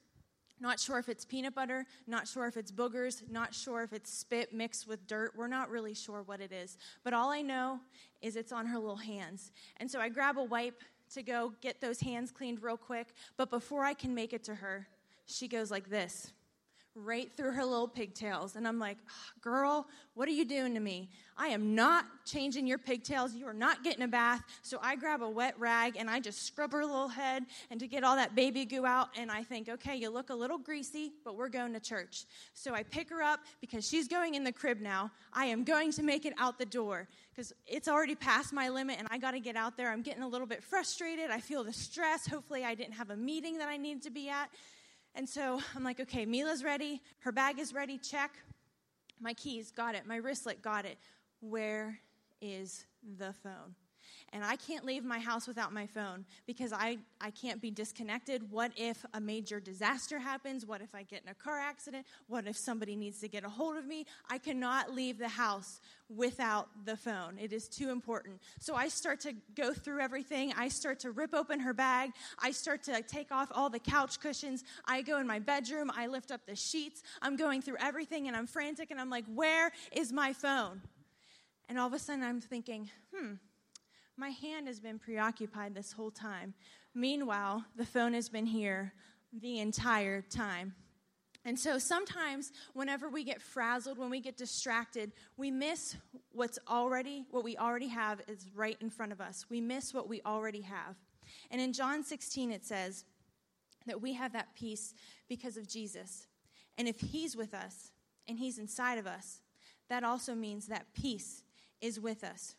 Not 0.63 0.79
sure 0.79 0.99
if 0.99 1.09
it's 1.09 1.25
peanut 1.25 1.55
butter, 1.55 1.87
not 2.07 2.29
sure 2.29 2.47
if 2.47 2.59
it's 2.59 2.71
boogers, 2.71 3.23
not 3.31 3.55
sure 3.55 3.83
if 3.83 3.95
it's 3.95 4.13
spit 4.13 4.53
mixed 4.53 4.87
with 4.87 5.07
dirt. 5.07 5.33
We're 5.35 5.47
not 5.47 5.71
really 5.71 5.95
sure 5.95 6.23
what 6.23 6.41
it 6.41 6.53
is. 6.53 6.77
But 7.03 7.15
all 7.15 7.31
I 7.31 7.41
know 7.41 7.81
is 8.21 8.37
it's 8.37 8.53
on 8.53 8.67
her 8.67 8.79
little 8.79 8.97
hands. 8.97 9.53
And 9.79 9.91
so 9.91 10.01
I 10.01 10.11
grab 10.11 10.37
a 10.37 10.45
wipe 10.45 10.83
to 11.15 11.23
go 11.23 11.55
get 11.63 11.81
those 11.81 12.01
hands 12.01 12.31
cleaned 12.31 12.63
real 12.63 12.77
quick. 12.77 13.15
But 13.39 13.51
before 13.51 13.85
I 13.85 13.95
can 13.95 14.15
make 14.15 14.35
it 14.35 14.45
to 14.45 14.55
her, 14.55 14.87
she 15.25 15.49
goes 15.49 15.71
like 15.71 15.89
this 15.89 16.33
right 16.95 17.31
through 17.37 17.53
her 17.53 17.65
little 17.65 17.89
pigtails. 17.89 18.57
And 18.57 18.67
I'm 18.67 18.79
like, 18.79 18.99
girl, 19.41 19.87
what 20.15 20.29
are 20.29 20.33
you 20.33 20.45
doing 20.45 20.75
to 20.75 20.81
me? 20.81 21.09
I 21.37 21.49
am 21.49 21.75
not 21.75 22.05
changing 22.27 22.67
your 22.67 22.79
pigtails. 22.79 23.35
You 23.35 23.47
are 23.47 23.55
not 23.55 23.85
getting 23.85 24.03
a 24.03 24.09
bath. 24.09 24.43
So 24.63 24.79
I 24.83 24.97
grab 24.97 25.23
a 25.23 25.29
wet 25.29 25.55
rag 25.59 25.97
and 25.97 26.11
I 26.11 26.21
just 26.21 26.45
scrub 26.47 26.73
her 26.73 26.85
little 26.85 27.09
head 27.09 27.47
and 27.71 27.81
to 27.81 27.87
get 27.87 28.05
all 28.05 28.17
that 28.17 28.35
baby 28.35 28.65
goo 28.65 28.85
out. 28.85 29.09
And 29.17 29.31
I 29.31 29.43
think, 29.43 29.69
okay, 29.69 29.97
you 29.97 30.11
look 30.11 30.31
a 30.31 30.35
little 30.35 30.59
greasy, 30.59 31.13
but 31.25 31.37
we're 31.37 31.49
going 31.49 31.73
to 31.73 31.81
church. 31.81 32.25
So 32.55 32.75
I 32.75 32.83
pick 32.83 33.09
her 33.11 33.23
up 33.23 33.41
because 33.61 33.89
she's 33.89 34.09
going 34.09 34.35
in 34.35 34.45
the 34.45 34.53
crib 34.53 34.81
now. 34.81 35.11
I 35.33 35.47
am 35.47 35.65
going 35.65 35.93
to 35.93 36.03
make 36.03 36.27
it 36.27 36.35
out 36.39 36.59
the 36.59 36.67
door 36.67 37.09
because 37.31 37.55
it's 37.67 37.89
already 37.89 38.17
past 38.17 38.53
my 38.53 38.69
limit 38.69 38.97
and 38.99 39.09
I 39.11 39.19
got 39.19 39.31
to 39.31 39.41
get 39.41 39.57
out 39.57 39.77
there. 39.77 39.91
I'm 39.91 40.03
getting 40.03 40.23
a 40.23 40.29
little 40.29 40.47
bit 40.47 40.63
frustrated. 40.63 41.31
I 41.31 41.41
feel 41.41 41.65
the 41.65 41.73
stress. 41.73 42.27
Hopefully, 42.27 42.65
I 42.65 42.75
didn't 42.75 42.95
have 42.95 43.11
a 43.11 43.17
meeting 43.17 43.59
that 43.59 43.69
I 43.69 43.77
needed 43.77 44.03
to 44.03 44.11
be 44.11 44.29
at. 44.29 44.51
And 45.15 45.29
so 45.29 45.61
I'm 45.75 45.85
like, 45.85 46.01
okay, 46.01 46.25
Mila's 46.25 46.65
ready. 46.65 47.03
Her 47.21 47.33
bag 47.33 47.59
is 47.59 47.75
ready. 47.75 47.99
Check. 47.99 48.33
My 49.21 49.35
keys, 49.35 49.71
got 49.71 49.95
it. 49.95 50.07
My 50.07 50.19
wristlet, 50.21 50.63
got 50.63 50.85
it. 50.85 50.99
Where 51.41 52.01
is 52.41 52.87
the 53.19 53.33
phone? 53.43 53.75
And 54.33 54.45
I 54.45 54.57
can't 54.57 54.85
leave 54.85 55.05
my 55.05 55.19
house 55.19 55.49
without 55.49 55.73
my 55.73 55.87
phone 55.87 56.25
because 56.47 56.73
I, 56.73 56.99
I 57.21 57.31
can't 57.31 57.61
be 57.61 57.71
disconnected. 57.71 58.51
What 58.51 58.71
if 58.77 59.05
a 59.13 59.21
major 59.21 59.59
disaster 59.59 60.21
happens? 60.21 60.65
What 60.65 60.81
if 60.81 60.95
I 60.95 61.03
get 61.03 61.23
in 61.25 61.31
a 61.31 61.35
car 61.35 61.59
accident? 61.59 62.07
What 62.29 62.47
if 62.47 62.57
somebody 62.57 62.95
needs 62.95 63.21
to 63.21 63.29
get 63.29 63.45
a 63.45 63.49
hold 63.49 63.77
of 63.77 63.87
me? 63.87 64.07
I 64.29 64.39
cannot 64.39 64.95
leave 64.95 65.19
the 65.19 65.29
house 65.29 65.81
without 66.09 66.69
the 66.85 66.97
phone. 66.97 67.39
It 67.41 67.53
is 67.53 67.69
too 67.69 67.91
important. 67.91 68.41
So 68.61 68.77
I 68.77 68.87
start 68.87 69.19
to 69.21 69.35
go 69.57 69.73
through 69.73 70.01
everything. 70.01 70.53
I 70.57 70.69
start 70.69 71.01
to 71.01 71.11
rip 71.11 71.35
open 71.35 71.59
her 71.61 71.75
bag. 71.75 72.13
I 72.39 72.53
start 72.53 72.85
to 72.85 73.03
take 73.03 73.33
off 73.33 73.51
all 73.53 73.69
the 73.69 73.81
couch 73.81 74.21
cushions. 74.21 74.63
I 74.85 75.03
go 75.03 75.19
in 75.19 75.27
my 75.27 75.41
bedroom. 75.41 75.91
I 75.95 76.07
lift 76.07 76.31
up 76.31 76.47
the 76.47 76.55
sheets. 76.55 77.03
I'm 77.21 77.37
going 77.37 77.63
through 77.63 77.77
everything 77.81 78.29
and 78.29 78.37
I'm 78.37 78.47
frantic 78.47 78.93
and 78.93 79.01
I'm 79.01 79.11
like, 79.11 79.25
where 79.35 79.73
is 79.91 80.13
my 80.13 80.33
phone? 80.33 80.83
And 81.69 81.79
all 81.79 81.89
of 81.89 81.93
a 81.93 81.99
sudden 81.99 82.25
I'm 82.25 82.41
thinking, 82.41 82.91
hmm, 83.15 83.35
my 84.21 84.29
hand 84.29 84.67
has 84.67 84.79
been 84.79 84.99
preoccupied 84.99 85.75
this 85.75 85.93
whole 85.93 86.11
time. 86.11 86.53
Meanwhile, 86.95 87.65
the 87.75 87.87
phone 87.87 88.13
has 88.13 88.29
been 88.29 88.45
here 88.45 88.93
the 89.33 89.61
entire 89.61 90.21
time. 90.21 90.75
And 91.47 91.59
so 91.59 91.79
sometimes 91.79 92.53
whenever 92.75 93.09
we 93.09 93.25
get 93.25 93.41
frazzled, 93.41 93.97
when 93.97 94.11
we 94.11 94.21
get 94.21 94.37
distracted, 94.37 95.13
we 95.39 95.51
miss 95.51 95.97
what's 96.33 96.59
already 96.69 97.25
what 97.31 97.45
we 97.45 97.57
already 97.57 97.89
have 97.89 98.21
is 98.29 98.47
right 98.55 98.77
in 98.83 98.91
front 98.91 99.11
of 99.11 99.23
us. 99.23 99.47
We 99.49 99.63
miss 99.63 99.95
what 99.95 100.07
we 100.07 100.21
already 100.27 100.61
have. 100.61 100.97
And 101.51 101.59
in 101.59 101.73
John 101.73 102.05
16 102.05 102.53
it 102.53 102.67
says 102.67 103.07
that 103.87 104.03
we 104.03 104.13
have 104.13 104.35
that 104.35 104.55
peace 104.55 104.93
because 105.31 105.57
of 105.57 105.67
Jesus. 105.67 106.27
And 106.77 106.87
if 106.87 107.01
he's 107.01 107.37
with 107.37 107.55
us 107.55 107.91
and 108.29 108.39
he's 108.39 108.59
inside 108.59 108.99
of 108.99 109.07
us, 109.07 109.41
that 109.89 110.05
also 110.05 110.35
means 110.35 110.67
that 110.67 110.93
peace 110.93 111.43
is 111.81 111.99
with 111.99 112.23
us. 112.23 112.55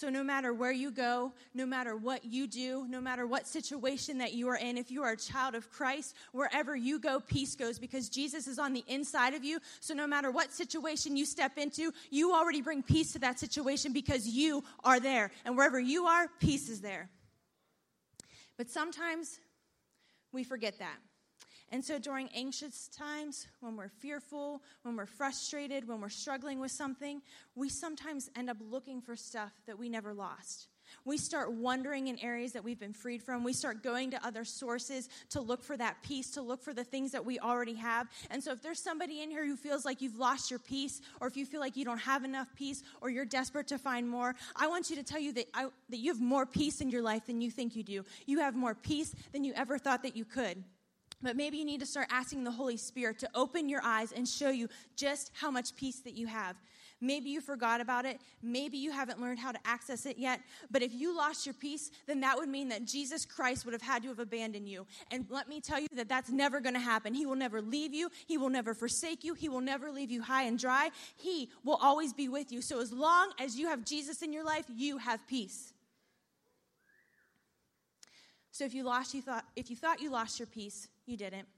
So, 0.00 0.08
no 0.08 0.24
matter 0.24 0.54
where 0.54 0.72
you 0.72 0.90
go, 0.90 1.30
no 1.52 1.66
matter 1.66 1.94
what 1.94 2.24
you 2.24 2.46
do, 2.46 2.86
no 2.88 3.02
matter 3.02 3.26
what 3.26 3.46
situation 3.46 4.16
that 4.16 4.32
you 4.32 4.48
are 4.48 4.56
in, 4.56 4.78
if 4.78 4.90
you 4.90 5.02
are 5.02 5.12
a 5.12 5.16
child 5.16 5.54
of 5.54 5.70
Christ, 5.70 6.14
wherever 6.32 6.74
you 6.74 6.98
go, 6.98 7.20
peace 7.20 7.54
goes 7.54 7.78
because 7.78 8.08
Jesus 8.08 8.46
is 8.46 8.58
on 8.58 8.72
the 8.72 8.82
inside 8.86 9.34
of 9.34 9.44
you. 9.44 9.58
So, 9.80 9.92
no 9.92 10.06
matter 10.06 10.30
what 10.30 10.54
situation 10.54 11.18
you 11.18 11.26
step 11.26 11.58
into, 11.58 11.92
you 12.08 12.32
already 12.32 12.62
bring 12.62 12.82
peace 12.82 13.12
to 13.12 13.18
that 13.18 13.38
situation 13.38 13.92
because 13.92 14.26
you 14.26 14.64
are 14.84 15.00
there. 15.00 15.32
And 15.44 15.54
wherever 15.54 15.78
you 15.78 16.06
are, 16.06 16.28
peace 16.40 16.70
is 16.70 16.80
there. 16.80 17.10
But 18.56 18.70
sometimes 18.70 19.38
we 20.32 20.44
forget 20.44 20.78
that. 20.78 20.96
And 21.72 21.84
so 21.84 21.98
during 21.98 22.28
anxious 22.34 22.88
times, 22.88 23.46
when 23.60 23.76
we're 23.76 23.88
fearful, 23.88 24.62
when 24.82 24.96
we're 24.96 25.06
frustrated, 25.06 25.86
when 25.86 26.00
we're 26.00 26.08
struggling 26.08 26.58
with 26.58 26.72
something, 26.72 27.22
we 27.54 27.68
sometimes 27.68 28.28
end 28.36 28.50
up 28.50 28.56
looking 28.60 29.00
for 29.00 29.14
stuff 29.14 29.52
that 29.66 29.78
we 29.78 29.88
never 29.88 30.12
lost. 30.12 30.66
We 31.04 31.16
start 31.16 31.52
wondering 31.52 32.08
in 32.08 32.18
areas 32.18 32.52
that 32.52 32.64
we've 32.64 32.78
been 32.78 32.92
freed 32.92 33.22
from. 33.22 33.44
We 33.44 33.52
start 33.52 33.82
going 33.82 34.10
to 34.10 34.26
other 34.26 34.44
sources 34.44 35.08
to 35.30 35.40
look 35.40 35.62
for 35.62 35.76
that 35.76 36.02
peace, 36.02 36.32
to 36.32 36.42
look 36.42 36.62
for 36.62 36.74
the 36.74 36.82
things 36.82 37.12
that 37.12 37.24
we 37.24 37.38
already 37.38 37.74
have. 37.74 38.08
And 38.30 38.42
so, 38.42 38.52
if 38.52 38.62
there's 38.62 38.82
somebody 38.82 39.22
in 39.22 39.30
here 39.30 39.46
who 39.46 39.56
feels 39.56 39.84
like 39.84 40.00
you've 40.00 40.18
lost 40.18 40.50
your 40.50 40.58
peace, 40.58 41.00
or 41.20 41.28
if 41.28 41.36
you 41.36 41.46
feel 41.46 41.60
like 41.60 41.76
you 41.76 41.84
don't 41.84 41.98
have 41.98 42.24
enough 42.24 42.48
peace, 42.56 42.82
or 43.00 43.10
you're 43.10 43.24
desperate 43.24 43.68
to 43.68 43.78
find 43.78 44.08
more, 44.08 44.34
I 44.56 44.66
want 44.66 44.90
you 44.90 44.96
to 44.96 45.02
tell 45.02 45.20
you 45.20 45.32
that, 45.34 45.46
I, 45.54 45.68
that 45.90 45.98
you 45.98 46.12
have 46.12 46.20
more 46.20 46.46
peace 46.46 46.80
in 46.80 46.90
your 46.90 47.02
life 47.02 47.26
than 47.26 47.40
you 47.40 47.50
think 47.50 47.76
you 47.76 47.82
do. 47.82 48.04
You 48.26 48.40
have 48.40 48.54
more 48.54 48.74
peace 48.74 49.14
than 49.32 49.44
you 49.44 49.52
ever 49.54 49.78
thought 49.78 50.02
that 50.02 50.16
you 50.16 50.24
could. 50.24 50.64
But 51.22 51.36
maybe 51.36 51.58
you 51.58 51.64
need 51.64 51.80
to 51.80 51.86
start 51.86 52.08
asking 52.10 52.44
the 52.44 52.50
Holy 52.50 52.76
Spirit 52.76 53.18
to 53.18 53.30
open 53.34 53.68
your 53.68 53.82
eyes 53.84 54.12
and 54.12 54.26
show 54.26 54.50
you 54.50 54.68
just 54.96 55.30
how 55.34 55.50
much 55.50 55.76
peace 55.76 56.00
that 56.00 56.14
you 56.14 56.26
have. 56.26 56.56
Maybe 57.02 57.30
you 57.30 57.40
forgot 57.40 57.80
about 57.80 58.04
it. 58.04 58.20
Maybe 58.42 58.76
you 58.76 58.90
haven't 58.90 59.20
learned 59.20 59.38
how 59.38 59.52
to 59.52 59.58
access 59.64 60.04
it 60.04 60.18
yet. 60.18 60.40
But 60.70 60.82
if 60.82 60.92
you 60.92 61.16
lost 61.16 61.46
your 61.46 61.54
peace, 61.54 61.90
then 62.06 62.20
that 62.20 62.36
would 62.36 62.48
mean 62.48 62.68
that 62.68 62.84
Jesus 62.84 63.24
Christ 63.24 63.64
would 63.64 63.72
have 63.72 63.82
had 63.82 64.02
to 64.02 64.08
have 64.08 64.18
abandoned 64.18 64.68
you. 64.68 64.86
And 65.10 65.24
let 65.30 65.48
me 65.48 65.60
tell 65.60 65.80
you 65.80 65.88
that 65.94 66.08
that's 66.08 66.30
never 66.30 66.60
going 66.60 66.74
to 66.74 66.80
happen. 66.80 67.14
He 67.14 67.24
will 67.24 67.36
never 67.36 67.62
leave 67.62 67.94
you, 67.94 68.10
He 68.26 68.36
will 68.36 68.50
never 68.50 68.74
forsake 68.74 69.24
you, 69.24 69.34
He 69.34 69.48
will 69.48 69.62
never 69.62 69.90
leave 69.90 70.10
you 70.10 70.22
high 70.22 70.42
and 70.42 70.58
dry. 70.58 70.90
He 71.16 71.50
will 71.64 71.78
always 71.80 72.12
be 72.12 72.28
with 72.28 72.52
you. 72.52 72.60
So 72.60 72.80
as 72.80 72.92
long 72.92 73.32
as 73.38 73.58
you 73.58 73.68
have 73.68 73.84
Jesus 73.84 74.20
in 74.20 74.32
your 74.32 74.44
life, 74.44 74.66
you 74.68 74.98
have 74.98 75.26
peace. 75.26 75.72
So 78.52 78.66
if 78.66 78.74
you 78.74 78.82
lost 78.82 79.14
you 79.14 79.22
thought 79.22 79.46
if 79.56 79.70
you 79.70 79.76
thought 79.76 80.02
you 80.02 80.10
lost 80.10 80.38
your 80.38 80.46
peace, 80.46 80.88
you 81.10 81.16
didn't. 81.16 81.48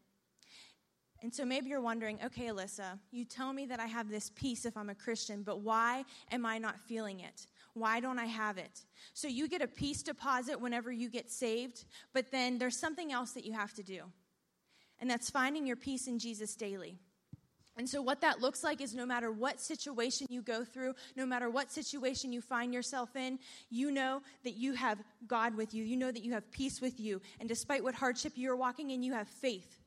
And 1.22 1.32
so 1.32 1.44
maybe 1.44 1.68
you're 1.68 1.80
wondering, 1.80 2.18
okay, 2.24 2.46
Alyssa, 2.46 2.98
you 3.12 3.24
tell 3.24 3.52
me 3.52 3.66
that 3.66 3.78
I 3.78 3.86
have 3.86 4.10
this 4.10 4.30
peace 4.34 4.64
if 4.64 4.76
I'm 4.76 4.90
a 4.90 4.94
Christian, 4.94 5.44
but 5.44 5.60
why 5.60 6.04
am 6.32 6.44
I 6.44 6.58
not 6.58 6.80
feeling 6.80 7.20
it? 7.20 7.46
Why 7.74 8.00
don't 8.00 8.18
I 8.18 8.24
have 8.24 8.58
it? 8.58 8.80
So 9.14 9.28
you 9.28 9.48
get 9.48 9.62
a 9.62 9.68
peace 9.68 10.02
deposit 10.02 10.60
whenever 10.60 10.90
you 10.90 11.08
get 11.08 11.30
saved, 11.30 11.84
but 12.12 12.32
then 12.32 12.58
there's 12.58 12.76
something 12.76 13.12
else 13.12 13.32
that 13.32 13.44
you 13.44 13.52
have 13.52 13.72
to 13.74 13.84
do. 13.84 14.02
And 14.98 15.08
that's 15.08 15.30
finding 15.30 15.64
your 15.64 15.76
peace 15.76 16.08
in 16.08 16.18
Jesus 16.18 16.56
daily. 16.56 16.98
And 17.76 17.88
so, 17.88 18.02
what 18.02 18.20
that 18.20 18.40
looks 18.40 18.62
like 18.62 18.82
is 18.82 18.94
no 18.94 19.06
matter 19.06 19.32
what 19.32 19.58
situation 19.58 20.26
you 20.28 20.42
go 20.42 20.62
through, 20.62 20.94
no 21.16 21.24
matter 21.24 21.48
what 21.48 21.72
situation 21.72 22.30
you 22.30 22.42
find 22.42 22.74
yourself 22.74 23.16
in, 23.16 23.38
you 23.70 23.90
know 23.90 24.20
that 24.44 24.54
you 24.54 24.74
have 24.74 25.02
God 25.26 25.56
with 25.56 25.72
you. 25.72 25.82
You 25.82 25.96
know 25.96 26.12
that 26.12 26.22
you 26.22 26.32
have 26.32 26.50
peace 26.50 26.82
with 26.82 27.00
you. 27.00 27.22
And 27.40 27.48
despite 27.48 27.82
what 27.82 27.94
hardship 27.94 28.34
you're 28.36 28.56
walking 28.56 28.90
in, 28.90 29.02
you 29.02 29.14
have 29.14 29.28
faith 29.28 29.82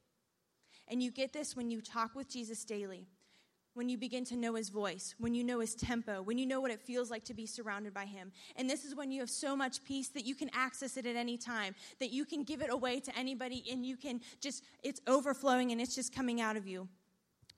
and 0.88 1.02
you 1.02 1.12
get 1.12 1.34
this 1.34 1.56
when 1.56 1.70
you 1.70 1.82
talk 1.82 2.16
with 2.16 2.30
Jesus 2.30 2.64
daily, 2.64 3.08
when 3.74 3.90
you 3.90 3.98
begin 3.98 4.24
to 4.26 4.36
know 4.36 4.56
his 4.56 4.70
voice, 4.70 5.16
when 5.18 5.34
you 5.34 5.44
know 5.44 5.60
his 5.60 5.76
tempo, 5.76 6.22
when 6.22 6.38
you 6.38 6.46
know 6.46 6.62
what 6.62 6.72
it 6.72 6.80
feels 6.80 7.12
like 7.12 7.26
to 7.26 7.34
be 7.34 7.46
surrounded 7.46 7.94
by 7.94 8.06
him. 8.06 8.32
And 8.56 8.70
this 8.70 8.86
is 8.86 8.96
when 8.96 9.12
you 9.12 9.20
have 9.22 9.30
so 9.30 9.56
much 9.56 9.84
peace 9.84 10.10
that 10.10 10.26
you 10.26 10.36
can 10.36 10.50
access 10.54 10.98
it 10.98 11.06
at 11.06 11.16
any 11.16 11.38
time, 11.38 11.76
that 12.00 12.12
you 12.12 12.26
can 12.26 12.44
give 12.44 12.62
it 12.62 12.70
away 12.70 13.00
to 13.02 13.18
anybody 13.18 13.64
and 13.72 13.86
you 13.86 13.98
can 13.98 14.22
just, 14.40 14.64
it's 14.84 15.02
overflowing 15.08 15.72
and 15.72 15.82
it's 15.82 15.96
just 15.96 16.16
coming 16.16 16.40
out 16.40 16.56
of 16.56 16.68
you. 16.68 16.88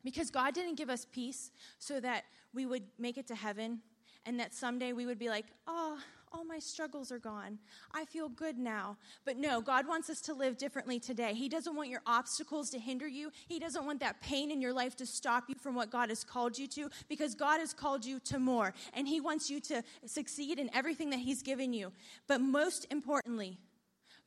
Because 0.04 0.30
God 0.30 0.54
didn't 0.54 0.76
give 0.76 0.90
us 0.90 1.06
peace 1.06 1.52
so 1.80 2.00
that 2.00 2.24
we 2.54 2.66
would 2.66 2.84
make 2.98 3.18
it 3.18 3.28
to 3.28 3.36
heaven 3.36 3.80
and 4.26 4.40
that 4.40 4.54
someday 4.54 4.94
we 4.94 5.06
would 5.06 5.20
be 5.20 5.30
like, 5.30 5.46
oh, 5.68 5.98
all 6.34 6.44
my 6.44 6.60
struggles 6.60 7.12
are 7.12 7.20
gone. 7.20 7.58
I 7.94 8.06
feel 8.06 8.30
good 8.30 8.58
now. 8.58 8.98
But 9.26 9.38
no, 9.38 9.62
God 9.62 9.88
wants 9.88 10.10
us 10.10 10.22
to 10.22 10.34
live 10.34 10.58
differently 10.58 11.00
today. 11.00 11.34
He 11.34 11.50
doesn't 11.50 11.76
want 11.76 11.90
your 11.90 12.02
obstacles 12.06 12.70
to 12.72 12.80
hinder 12.80 13.08
you. 13.08 13.32
He 13.48 13.60
doesn't 13.60 13.86
want 13.86 14.00
that 14.02 14.22
pain 14.22 14.52
in 14.52 14.62
your 14.62 14.74
life 14.74 14.96
to 14.98 15.06
stop 15.06 15.46
you 15.48 15.56
from 15.56 15.76
what 15.76 15.90
God 15.90 16.10
has 16.10 16.24
called 16.24 16.58
you 16.58 16.68
to 16.68 16.90
because 17.08 17.36
God 17.36 17.60
has 17.60 17.74
called 17.74 18.06
you 18.06 18.20
to 18.22 18.40
more. 18.40 18.74
And 18.94 19.08
He 19.08 19.22
wants 19.22 19.50
you 19.50 19.60
to 19.62 19.84
succeed 20.06 20.60
in 20.60 20.70
everything 20.74 21.10
that 21.12 21.20
He's 21.20 21.42
given 21.42 21.74
you. 21.74 21.92
But 22.28 22.42
most 22.42 22.86
importantly, 22.92 23.58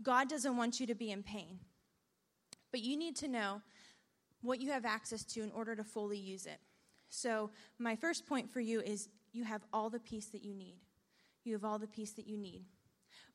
God 0.02 0.28
doesn't 0.28 0.56
want 0.56 0.80
you 0.80 0.86
to 0.86 0.94
be 0.94 1.10
in 1.10 1.22
pain. 1.22 1.58
But 2.70 2.80
you 2.80 2.96
need 2.96 3.16
to 3.16 3.28
know 3.28 3.62
what 4.42 4.60
you 4.60 4.70
have 4.70 4.84
access 4.84 5.24
to 5.24 5.42
in 5.42 5.50
order 5.52 5.74
to 5.76 5.84
fully 5.84 6.18
use 6.18 6.46
it. 6.46 6.60
So, 7.08 7.50
my 7.78 7.96
first 7.96 8.26
point 8.26 8.50
for 8.50 8.60
you 8.60 8.80
is 8.80 9.08
you 9.32 9.44
have 9.44 9.62
all 9.72 9.90
the 9.90 9.98
peace 9.98 10.26
that 10.26 10.44
you 10.44 10.54
need. 10.54 10.76
You 11.44 11.54
have 11.54 11.64
all 11.64 11.78
the 11.78 11.86
peace 11.86 12.12
that 12.12 12.26
you 12.26 12.36
need. 12.36 12.62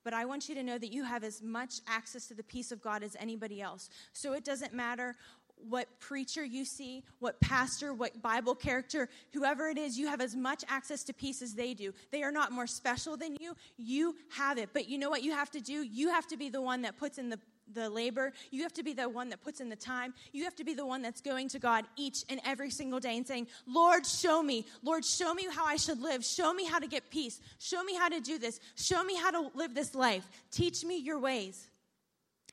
But 0.04 0.14
I 0.14 0.26
want 0.26 0.48
you 0.48 0.56
to 0.56 0.64
know 0.64 0.78
that 0.78 0.94
you 0.94 1.04
have 1.04 1.24
as 1.24 1.42
much 1.42 1.82
access 1.88 2.28
to 2.28 2.36
the 2.36 2.44
peace 2.44 2.72
of 2.72 2.82
God 2.82 3.04
as 3.04 3.16
anybody 3.20 3.62
else. 3.62 3.90
So 4.14 4.34
it 4.34 4.46
doesn't 4.46 4.74
matter 4.74 5.16
what 5.58 5.88
preacher 6.00 6.44
you 6.44 6.64
see, 6.64 7.04
what 7.20 7.40
pastor, 7.42 7.94
what 7.94 8.22
Bible 8.22 8.56
character, 8.56 9.10
whoever 9.34 9.68
it 9.68 9.78
is, 9.78 9.98
you 9.98 10.08
have 10.08 10.22
as 10.22 10.36
much 10.36 10.64
access 10.68 11.04
to 11.06 11.14
peace 11.14 11.42
as 11.42 11.56
they 11.56 11.74
do. 11.74 11.94
They 12.12 12.24
are 12.24 12.32
not 12.32 12.52
more 12.52 12.68
special 12.68 13.18
than 13.18 13.36
you. 13.40 13.56
You 13.78 14.16
have 14.30 14.58
it. 14.58 14.70
But 14.74 14.88
you 14.88 14.98
know 14.98 15.10
what 15.10 15.24
you 15.24 15.32
have 15.32 15.50
to 15.52 15.62
do? 15.62 15.84
You 15.84 16.10
have 16.10 16.28
to 16.28 16.38
be 16.38 16.50
the 16.50 16.62
one 16.62 16.84
that 16.84 16.98
puts 16.98 17.18
in 17.18 17.30
the 17.30 17.40
the 17.74 17.90
labor. 17.90 18.34
You 18.52 18.64
have 18.64 18.74
to 18.74 18.84
be 18.84 18.94
the 18.94 19.10
one 19.10 19.30
that 19.30 19.42
puts 19.42 19.60
in 19.60 19.70
the 19.70 19.76
time. 19.76 20.14
You 20.32 20.44
have 20.44 20.56
to 20.56 20.64
be 20.64 20.74
the 20.74 20.86
one 20.86 21.02
that's 21.02 21.22
going 21.22 21.50
to 21.50 21.60
God 21.60 21.86
each 21.96 22.24
and 22.30 22.40
every 22.46 22.70
single 22.70 23.00
day 23.00 23.18
and 23.18 23.26
saying, 23.26 23.48
Lord, 23.68 24.06
show 24.06 24.44
me. 24.44 24.66
Lord, 24.84 25.04
show 25.04 25.34
me 25.34 25.48
how 25.52 25.66
I 25.66 25.76
should 25.78 26.02
live. 26.02 26.24
Show 26.24 26.54
me 26.54 26.66
how 26.66 26.80
to 26.80 26.88
get 26.88 27.10
peace. 27.10 27.42
Show 27.60 27.84
me 27.84 27.96
how 27.96 28.10
to 28.10 28.20
do 28.20 28.38
this. 28.38 28.60
Show 28.76 29.04
me 29.04 29.16
how 29.16 29.32
to 29.32 29.50
live 29.56 29.74
this 29.74 29.96
life. 29.96 30.28
Teach 30.52 30.84
me 30.84 30.98
your 30.98 31.20
ways. 31.20 31.68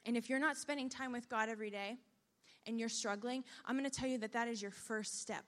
And 0.04 0.16
if 0.16 0.28
you're 0.28 0.38
not 0.38 0.56
spending 0.56 0.88
time 0.88 1.12
with 1.12 1.28
God 1.28 1.48
every 1.48 1.70
day 1.70 1.98
and 2.66 2.78
you're 2.78 2.88
struggling, 2.88 3.44
I'm 3.66 3.78
going 3.78 3.88
to 3.88 3.96
tell 3.96 4.08
you 4.08 4.18
that 4.18 4.32
that 4.32 4.48
is 4.48 4.60
your 4.60 4.70
first 4.70 5.20
step. 5.20 5.44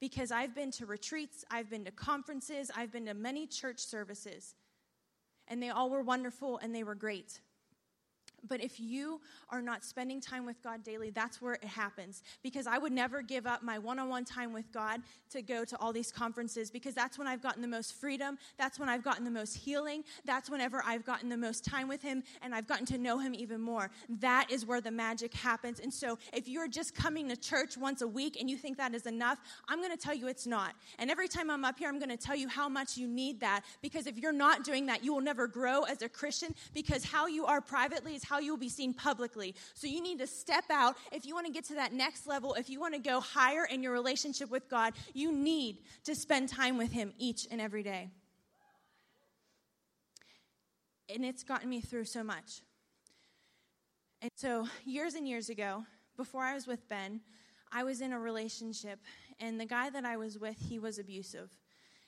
Because 0.00 0.32
I've 0.32 0.54
been 0.54 0.70
to 0.72 0.86
retreats, 0.86 1.44
I've 1.50 1.70
been 1.70 1.84
to 1.84 1.90
conferences, 1.90 2.70
I've 2.76 2.92
been 2.92 3.06
to 3.06 3.14
many 3.14 3.46
church 3.46 3.78
services, 3.78 4.54
and 5.48 5.62
they 5.62 5.70
all 5.70 5.88
were 5.88 6.02
wonderful 6.02 6.58
and 6.58 6.74
they 6.74 6.82
were 6.82 6.94
great. 6.94 7.40
But 8.48 8.62
if 8.62 8.78
you 8.78 9.20
are 9.50 9.62
not 9.62 9.84
spending 9.84 10.20
time 10.20 10.46
with 10.46 10.62
God 10.62 10.82
daily, 10.82 11.10
that's 11.10 11.40
where 11.40 11.54
it 11.54 11.64
happens. 11.64 12.22
Because 12.42 12.66
I 12.66 12.78
would 12.78 12.92
never 12.92 13.22
give 13.22 13.46
up 13.46 13.62
my 13.62 13.78
one 13.78 13.98
on 13.98 14.08
one 14.08 14.24
time 14.24 14.52
with 14.52 14.70
God 14.72 15.00
to 15.30 15.42
go 15.42 15.64
to 15.64 15.76
all 15.78 15.92
these 15.92 16.12
conferences 16.12 16.70
because 16.70 16.94
that's 16.94 17.18
when 17.18 17.26
I've 17.26 17.42
gotten 17.42 17.62
the 17.62 17.68
most 17.68 17.94
freedom. 17.94 18.38
That's 18.56 18.78
when 18.78 18.88
I've 18.88 19.02
gotten 19.02 19.24
the 19.24 19.30
most 19.30 19.56
healing. 19.56 20.04
That's 20.24 20.48
whenever 20.50 20.82
I've 20.86 21.04
gotten 21.04 21.28
the 21.28 21.36
most 21.36 21.64
time 21.64 21.88
with 21.88 22.02
Him 22.02 22.22
and 22.42 22.54
I've 22.54 22.66
gotten 22.66 22.86
to 22.86 22.98
know 22.98 23.18
Him 23.18 23.34
even 23.34 23.60
more. 23.60 23.90
That 24.20 24.50
is 24.50 24.66
where 24.66 24.80
the 24.80 24.90
magic 24.90 25.34
happens. 25.34 25.80
And 25.80 25.92
so 25.92 26.18
if 26.32 26.48
you're 26.48 26.68
just 26.68 26.94
coming 26.94 27.28
to 27.28 27.36
church 27.36 27.76
once 27.76 28.02
a 28.02 28.08
week 28.08 28.36
and 28.40 28.48
you 28.48 28.56
think 28.56 28.76
that 28.78 28.94
is 28.94 29.06
enough, 29.06 29.38
I'm 29.68 29.78
going 29.78 29.90
to 29.90 29.96
tell 29.96 30.14
you 30.14 30.28
it's 30.28 30.46
not. 30.46 30.74
And 30.98 31.10
every 31.10 31.28
time 31.28 31.50
I'm 31.50 31.64
up 31.64 31.78
here, 31.78 31.88
I'm 31.88 31.98
going 31.98 32.10
to 32.10 32.16
tell 32.16 32.36
you 32.36 32.48
how 32.48 32.68
much 32.68 32.96
you 32.96 33.08
need 33.08 33.40
that 33.40 33.62
because 33.82 34.06
if 34.06 34.18
you're 34.18 34.32
not 34.32 34.64
doing 34.64 34.86
that, 34.86 35.04
you 35.04 35.12
will 35.12 35.20
never 35.20 35.46
grow 35.46 35.82
as 35.82 36.02
a 36.02 36.08
Christian 36.08 36.54
because 36.74 37.04
how 37.04 37.26
you 37.26 37.46
are 37.46 37.60
privately 37.60 38.14
is 38.14 38.24
how 38.24 38.33
how 38.34 38.40
you 38.40 38.50
will 38.50 38.58
be 38.58 38.68
seen 38.68 38.92
publicly. 38.92 39.54
So 39.74 39.86
you 39.86 40.02
need 40.02 40.18
to 40.18 40.26
step 40.26 40.64
out. 40.68 40.96
If 41.12 41.24
you 41.24 41.34
want 41.34 41.46
to 41.46 41.52
get 41.52 41.64
to 41.66 41.74
that 41.74 41.92
next 41.92 42.26
level, 42.26 42.54
if 42.54 42.68
you 42.68 42.80
want 42.80 42.94
to 42.94 43.00
go 43.00 43.20
higher 43.20 43.64
in 43.64 43.80
your 43.80 43.92
relationship 43.92 44.50
with 44.50 44.68
God, 44.68 44.94
you 45.12 45.30
need 45.30 45.78
to 46.02 46.16
spend 46.16 46.48
time 46.48 46.76
with 46.76 46.90
Him 46.90 47.12
each 47.16 47.46
and 47.48 47.60
every 47.60 47.84
day. 47.84 48.10
And 51.14 51.24
it's 51.24 51.44
gotten 51.44 51.68
me 51.70 51.80
through 51.80 52.06
so 52.06 52.24
much. 52.24 52.62
And 54.20 54.30
so, 54.34 54.66
years 54.84 55.14
and 55.14 55.28
years 55.28 55.48
ago, 55.48 55.84
before 56.16 56.42
I 56.42 56.54
was 56.54 56.66
with 56.66 56.88
Ben, 56.88 57.20
I 57.70 57.84
was 57.84 58.00
in 58.00 58.12
a 58.12 58.18
relationship, 58.18 58.98
and 59.38 59.60
the 59.60 59.66
guy 59.66 59.90
that 59.90 60.04
I 60.04 60.16
was 60.16 60.38
with, 60.38 60.56
he 60.58 60.80
was 60.80 60.98
abusive. 60.98 61.50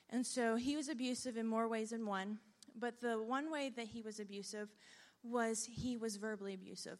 And 0.09 0.25
so 0.25 0.55
he 0.55 0.75
was 0.75 0.89
abusive 0.89 1.37
in 1.37 1.45
more 1.45 1.67
ways 1.67 1.91
than 1.91 2.05
one. 2.05 2.39
But 2.79 2.99
the 2.99 3.21
one 3.21 3.51
way 3.51 3.71
that 3.75 3.87
he 3.87 4.01
was 4.01 4.19
abusive 4.19 4.69
was 5.23 5.67
he 5.69 5.97
was 5.97 6.17
verbally 6.17 6.53
abusive. 6.53 6.99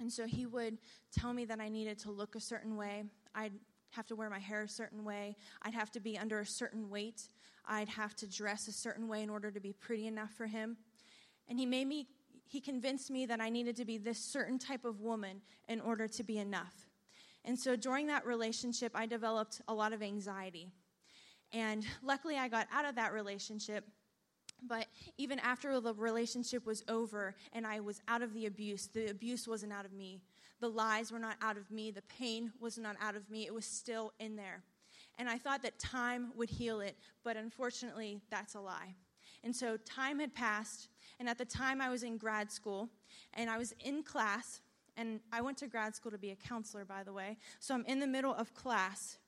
And 0.00 0.12
so 0.12 0.26
he 0.26 0.46
would 0.46 0.78
tell 1.12 1.32
me 1.32 1.44
that 1.46 1.60
I 1.60 1.68
needed 1.68 1.98
to 2.00 2.10
look 2.10 2.36
a 2.36 2.40
certain 2.40 2.76
way. 2.76 3.04
I'd 3.34 3.52
have 3.90 4.06
to 4.06 4.16
wear 4.16 4.30
my 4.30 4.38
hair 4.38 4.62
a 4.62 4.68
certain 4.68 5.04
way. 5.04 5.36
I'd 5.62 5.74
have 5.74 5.90
to 5.92 6.00
be 6.00 6.18
under 6.18 6.40
a 6.40 6.46
certain 6.46 6.88
weight. 6.88 7.28
I'd 7.66 7.88
have 7.88 8.14
to 8.16 8.26
dress 8.28 8.68
a 8.68 8.72
certain 8.72 9.08
way 9.08 9.22
in 9.22 9.30
order 9.30 9.50
to 9.50 9.60
be 9.60 9.72
pretty 9.72 10.06
enough 10.06 10.30
for 10.32 10.46
him. 10.46 10.76
And 11.48 11.58
he 11.58 11.66
made 11.66 11.86
me, 11.86 12.06
he 12.46 12.60
convinced 12.60 13.10
me 13.10 13.26
that 13.26 13.40
I 13.40 13.48
needed 13.48 13.76
to 13.76 13.84
be 13.84 13.98
this 13.98 14.18
certain 14.18 14.58
type 14.58 14.84
of 14.84 15.00
woman 15.00 15.42
in 15.68 15.80
order 15.80 16.06
to 16.06 16.22
be 16.22 16.38
enough. 16.38 16.88
And 17.44 17.58
so 17.58 17.76
during 17.76 18.06
that 18.08 18.26
relationship, 18.26 18.92
I 18.94 19.06
developed 19.06 19.62
a 19.68 19.74
lot 19.74 19.92
of 19.92 20.02
anxiety. 20.02 20.70
And 21.52 21.84
luckily, 22.02 22.36
I 22.36 22.48
got 22.48 22.66
out 22.72 22.84
of 22.84 22.96
that 22.96 23.12
relationship 23.12 23.84
but 24.66 24.86
even 25.16 25.38
after 25.38 25.80
the 25.80 25.94
relationship 25.94 26.66
was 26.66 26.84
over 26.88 27.34
and 27.52 27.66
I 27.66 27.80
was 27.80 28.00
out 28.08 28.22
of 28.22 28.34
the 28.34 28.46
abuse, 28.46 28.88
the 28.88 29.10
abuse 29.10 29.46
wasn't 29.46 29.72
out 29.72 29.84
of 29.84 29.92
me. 29.92 30.20
The 30.60 30.68
lies 30.68 31.12
were 31.12 31.18
not 31.18 31.36
out 31.40 31.56
of 31.56 31.70
me. 31.70 31.90
The 31.90 32.02
pain 32.02 32.52
was 32.60 32.78
not 32.78 32.96
out 33.00 33.14
of 33.14 33.30
me. 33.30 33.46
It 33.46 33.54
was 33.54 33.64
still 33.64 34.12
in 34.18 34.36
there. 34.36 34.62
And 35.18 35.28
I 35.28 35.38
thought 35.38 35.62
that 35.62 35.78
time 35.78 36.32
would 36.36 36.50
heal 36.50 36.80
it, 36.80 36.96
but 37.24 37.36
unfortunately, 37.36 38.20
that's 38.30 38.54
a 38.54 38.60
lie. 38.60 38.94
And 39.44 39.54
so 39.54 39.76
time 39.76 40.18
had 40.18 40.34
passed, 40.34 40.88
and 41.20 41.28
at 41.28 41.38
the 41.38 41.44
time 41.44 41.80
I 41.80 41.90
was 41.90 42.02
in 42.02 42.16
grad 42.18 42.50
school, 42.50 42.88
and 43.34 43.48
I 43.48 43.58
was 43.58 43.72
in 43.84 44.02
class, 44.02 44.60
And 44.98 45.20
I 45.32 45.40
went 45.40 45.56
to 45.58 45.68
grad 45.68 45.94
school 45.94 46.10
to 46.10 46.18
be 46.18 46.32
a 46.32 46.36
counselor, 46.36 46.84
by 46.84 47.04
the 47.04 47.12
way. 47.12 47.36
So 47.60 47.72
I'm 47.72 47.84
in 47.84 48.00
the 48.00 48.06
middle 48.06 48.34
of 48.34 48.52
class 48.52 49.18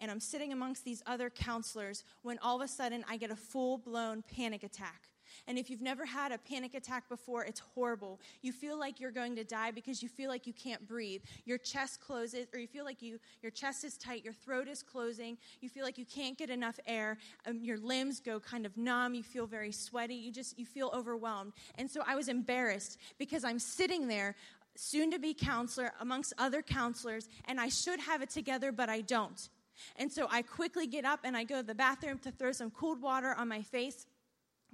and 0.00 0.10
I'm 0.10 0.20
sitting 0.20 0.52
amongst 0.52 0.84
these 0.84 1.02
other 1.06 1.30
counselors 1.30 2.04
when 2.22 2.38
all 2.38 2.56
of 2.56 2.62
a 2.62 2.68
sudden 2.68 3.04
I 3.08 3.16
get 3.16 3.30
a 3.30 3.36
full 3.36 3.78
blown 3.78 4.22
panic 4.22 4.62
attack. 4.62 5.08
And 5.46 5.58
if 5.58 5.70
you've 5.70 5.82
never 5.82 6.04
had 6.04 6.32
a 6.32 6.38
panic 6.38 6.74
attack 6.74 7.08
before, 7.08 7.44
it's 7.44 7.60
horrible. 7.60 8.20
You 8.42 8.52
feel 8.52 8.78
like 8.78 9.00
you're 9.00 9.10
going 9.10 9.36
to 9.36 9.44
die 9.44 9.70
because 9.70 10.02
you 10.02 10.08
feel 10.08 10.28
like 10.28 10.46
you 10.46 10.52
can't 10.52 10.86
breathe. 10.86 11.22
Your 11.44 11.58
chest 11.58 12.00
closes, 12.00 12.46
or 12.52 12.58
you 12.58 12.66
feel 12.66 12.84
like 12.84 13.02
you, 13.02 13.18
your 13.42 13.50
chest 13.50 13.84
is 13.84 13.96
tight, 13.96 14.24
your 14.24 14.32
throat 14.32 14.68
is 14.68 14.82
closing, 14.82 15.38
you 15.60 15.68
feel 15.68 15.84
like 15.84 15.98
you 15.98 16.06
can't 16.06 16.36
get 16.36 16.50
enough 16.50 16.78
air, 16.86 17.18
um, 17.46 17.60
your 17.62 17.78
limbs 17.78 18.20
go 18.20 18.40
kind 18.40 18.66
of 18.66 18.76
numb, 18.76 19.14
you 19.14 19.22
feel 19.22 19.46
very 19.46 19.72
sweaty, 19.72 20.14
you 20.14 20.32
just 20.32 20.58
you 20.58 20.66
feel 20.66 20.90
overwhelmed. 20.94 21.52
And 21.76 21.90
so 21.90 22.02
I 22.06 22.16
was 22.16 22.28
embarrassed 22.28 22.98
because 23.18 23.44
I'm 23.44 23.58
sitting 23.58 24.08
there 24.08 24.34
soon 24.76 25.10
to 25.10 25.18
be 25.18 25.34
counselor 25.34 25.92
amongst 26.00 26.32
other 26.38 26.62
counselors, 26.62 27.28
and 27.46 27.60
I 27.60 27.68
should 27.68 28.00
have 28.00 28.22
it 28.22 28.30
together, 28.30 28.70
but 28.70 28.88
I 28.88 29.00
don't. 29.00 29.48
And 29.96 30.10
so 30.10 30.26
I 30.30 30.42
quickly 30.42 30.86
get 30.86 31.04
up 31.04 31.20
and 31.24 31.36
I 31.36 31.44
go 31.44 31.56
to 31.56 31.66
the 31.66 31.74
bathroom 31.74 32.18
to 32.20 32.30
throw 32.30 32.52
some 32.52 32.70
cold 32.70 33.00
water 33.00 33.34
on 33.36 33.48
my 33.48 33.62
face, 33.62 34.06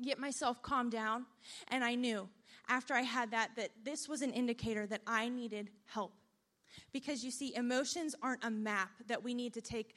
get 0.02 0.18
myself 0.18 0.62
calmed 0.62 0.92
down. 0.92 1.26
And 1.68 1.84
I 1.84 1.94
knew 1.94 2.28
after 2.68 2.94
I 2.94 3.02
had 3.02 3.30
that 3.32 3.50
that 3.56 3.70
this 3.84 4.08
was 4.08 4.23
an 4.23 4.32
indicator 4.32 4.87
that 4.87 5.02
I 5.06 5.28
needed 5.28 5.70
help. 5.87 6.12
Because 6.92 7.25
you 7.25 7.30
see, 7.30 7.54
emotions 7.54 8.14
aren't 8.23 8.44
a 8.44 8.50
map 8.50 8.90
that 9.06 9.23
we 9.23 9.34
need 9.34 9.54
to 9.54 9.61
take 9.61 9.94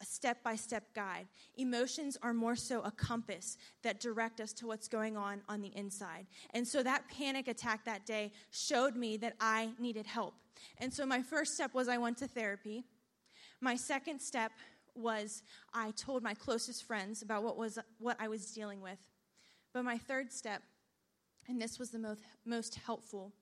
a 0.00 0.04
step 0.04 0.42
by 0.42 0.56
step 0.56 0.92
guide. 0.94 1.26
Emotions 1.56 2.18
are 2.22 2.34
more 2.34 2.56
so 2.56 2.82
a 2.82 2.90
compass 2.90 3.56
that 3.82 4.00
direct 4.00 4.40
us 4.40 4.52
to 4.54 4.66
what's 4.66 4.88
going 4.88 5.16
on 5.16 5.40
on 5.48 5.60
the 5.60 5.74
inside. 5.74 6.26
And 6.52 6.66
so 6.66 6.82
that 6.82 7.08
panic 7.08 7.48
attack 7.48 7.84
that 7.84 8.04
day 8.04 8.32
showed 8.50 8.96
me 8.96 9.16
that 9.18 9.34
I 9.40 9.70
needed 9.78 10.06
help. 10.06 10.34
And 10.78 10.92
so 10.92 11.06
my 11.06 11.22
first 11.22 11.54
step 11.54 11.74
was 11.74 11.88
I 11.88 11.98
went 11.98 12.18
to 12.18 12.28
therapy. 12.28 12.84
My 13.60 13.76
second 13.76 14.20
step 14.20 14.52
was 14.94 15.42
I 15.72 15.90
told 15.92 16.22
my 16.22 16.34
closest 16.34 16.84
friends 16.84 17.22
about 17.22 17.42
what 17.42 17.56
was 17.56 17.78
what 17.98 18.16
I 18.20 18.28
was 18.28 18.52
dealing 18.52 18.80
with. 18.80 18.98
But 19.72 19.84
my 19.84 19.98
third 19.98 20.32
step, 20.32 20.62
and 21.48 21.60
this 21.60 21.78
was 21.78 21.90
the 21.90 21.98
most, 21.98 22.22
most 22.44 22.76
helpful, 22.76 23.32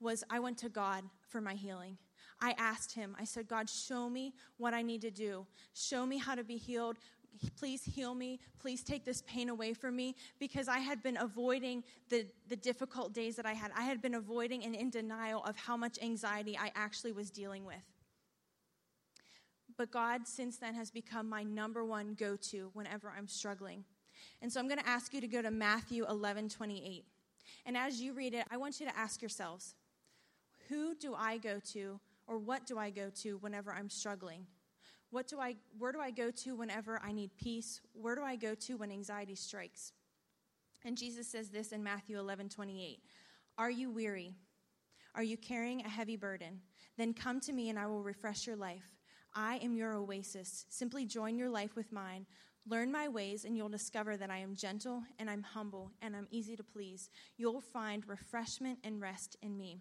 was 0.00 0.24
I 0.30 0.40
went 0.40 0.58
to 0.58 0.68
God 0.68 1.04
for 1.28 1.40
my 1.40 1.54
healing. 1.54 1.98
I 2.40 2.54
asked 2.58 2.94
him, 2.94 3.16
I 3.18 3.24
said, 3.24 3.48
God, 3.48 3.68
show 3.68 4.08
me 4.08 4.34
what 4.58 4.74
I 4.74 4.82
need 4.82 5.02
to 5.02 5.10
do. 5.10 5.46
Show 5.74 6.06
me 6.06 6.18
how 6.18 6.34
to 6.34 6.44
be 6.44 6.56
healed. 6.56 6.98
Please 7.56 7.82
heal 7.84 8.14
me. 8.14 8.40
Please 8.60 8.82
take 8.82 9.04
this 9.04 9.22
pain 9.22 9.48
away 9.48 9.72
from 9.72 9.96
me 9.96 10.14
because 10.38 10.68
I 10.68 10.78
had 10.78 11.02
been 11.02 11.16
avoiding 11.16 11.82
the, 12.10 12.26
the 12.48 12.56
difficult 12.56 13.12
days 13.12 13.36
that 13.36 13.46
I 13.46 13.54
had. 13.54 13.72
I 13.76 13.82
had 13.82 14.00
been 14.00 14.14
avoiding 14.14 14.64
and 14.64 14.74
in 14.74 14.90
denial 14.90 15.42
of 15.44 15.56
how 15.56 15.76
much 15.76 15.98
anxiety 16.00 16.56
I 16.56 16.70
actually 16.74 17.12
was 17.12 17.30
dealing 17.30 17.64
with. 17.64 17.76
But 19.78 19.92
God, 19.92 20.26
since 20.26 20.56
then, 20.56 20.74
has 20.74 20.90
become 20.90 21.28
my 21.28 21.44
number 21.44 21.84
one 21.84 22.14
go 22.18 22.36
to 22.50 22.70
whenever 22.74 23.14
I'm 23.16 23.28
struggling. 23.28 23.84
And 24.42 24.52
so 24.52 24.58
I'm 24.58 24.66
going 24.66 24.80
to 24.80 24.88
ask 24.88 25.14
you 25.14 25.20
to 25.20 25.28
go 25.28 25.40
to 25.40 25.52
Matthew 25.52 26.04
11 26.04 26.48
28. 26.48 27.04
And 27.64 27.76
as 27.76 28.00
you 28.00 28.12
read 28.12 28.34
it, 28.34 28.44
I 28.50 28.56
want 28.56 28.80
you 28.80 28.86
to 28.86 28.98
ask 28.98 29.22
yourselves 29.22 29.74
who 30.68 30.94
do 30.96 31.14
I 31.14 31.38
go 31.38 31.60
to 31.72 32.00
or 32.26 32.38
what 32.38 32.66
do 32.66 32.76
I 32.76 32.90
go 32.90 33.10
to 33.22 33.38
whenever 33.38 33.72
I'm 33.72 33.88
struggling? 33.88 34.46
What 35.10 35.28
do 35.28 35.40
I, 35.40 35.54
where 35.78 35.92
do 35.92 36.00
I 36.00 36.10
go 36.10 36.30
to 36.30 36.56
whenever 36.56 37.00
I 37.02 37.12
need 37.12 37.30
peace? 37.38 37.80
Where 37.94 38.14
do 38.14 38.22
I 38.22 38.36
go 38.36 38.54
to 38.54 38.76
when 38.76 38.90
anxiety 38.90 39.34
strikes? 39.34 39.92
And 40.84 40.98
Jesus 40.98 41.26
says 41.26 41.48
this 41.48 41.72
in 41.72 41.82
Matthew 41.82 42.18
11 42.18 42.48
28. 42.48 42.98
Are 43.56 43.70
you 43.70 43.90
weary? 43.90 44.34
Are 45.14 45.22
you 45.22 45.36
carrying 45.36 45.80
a 45.80 45.88
heavy 45.88 46.16
burden? 46.16 46.60
Then 46.96 47.14
come 47.14 47.40
to 47.40 47.52
me 47.52 47.70
and 47.70 47.78
I 47.78 47.86
will 47.86 48.02
refresh 48.02 48.46
your 48.46 48.56
life. 48.56 48.97
I 49.38 49.60
am 49.62 49.76
your 49.76 49.94
oasis. 49.94 50.66
Simply 50.68 51.06
join 51.06 51.38
your 51.38 51.48
life 51.48 51.76
with 51.76 51.92
mine. 51.92 52.26
Learn 52.68 52.90
my 52.90 53.06
ways, 53.06 53.44
and 53.44 53.56
you'll 53.56 53.68
discover 53.68 54.16
that 54.16 54.30
I 54.30 54.38
am 54.38 54.56
gentle 54.56 55.04
and 55.20 55.30
I'm 55.30 55.44
humble 55.44 55.92
and 56.02 56.16
I'm 56.16 56.26
easy 56.32 56.56
to 56.56 56.64
please. 56.64 57.08
You'll 57.36 57.60
find 57.60 58.06
refreshment 58.08 58.80
and 58.82 59.00
rest 59.00 59.36
in 59.40 59.56
me. 59.56 59.78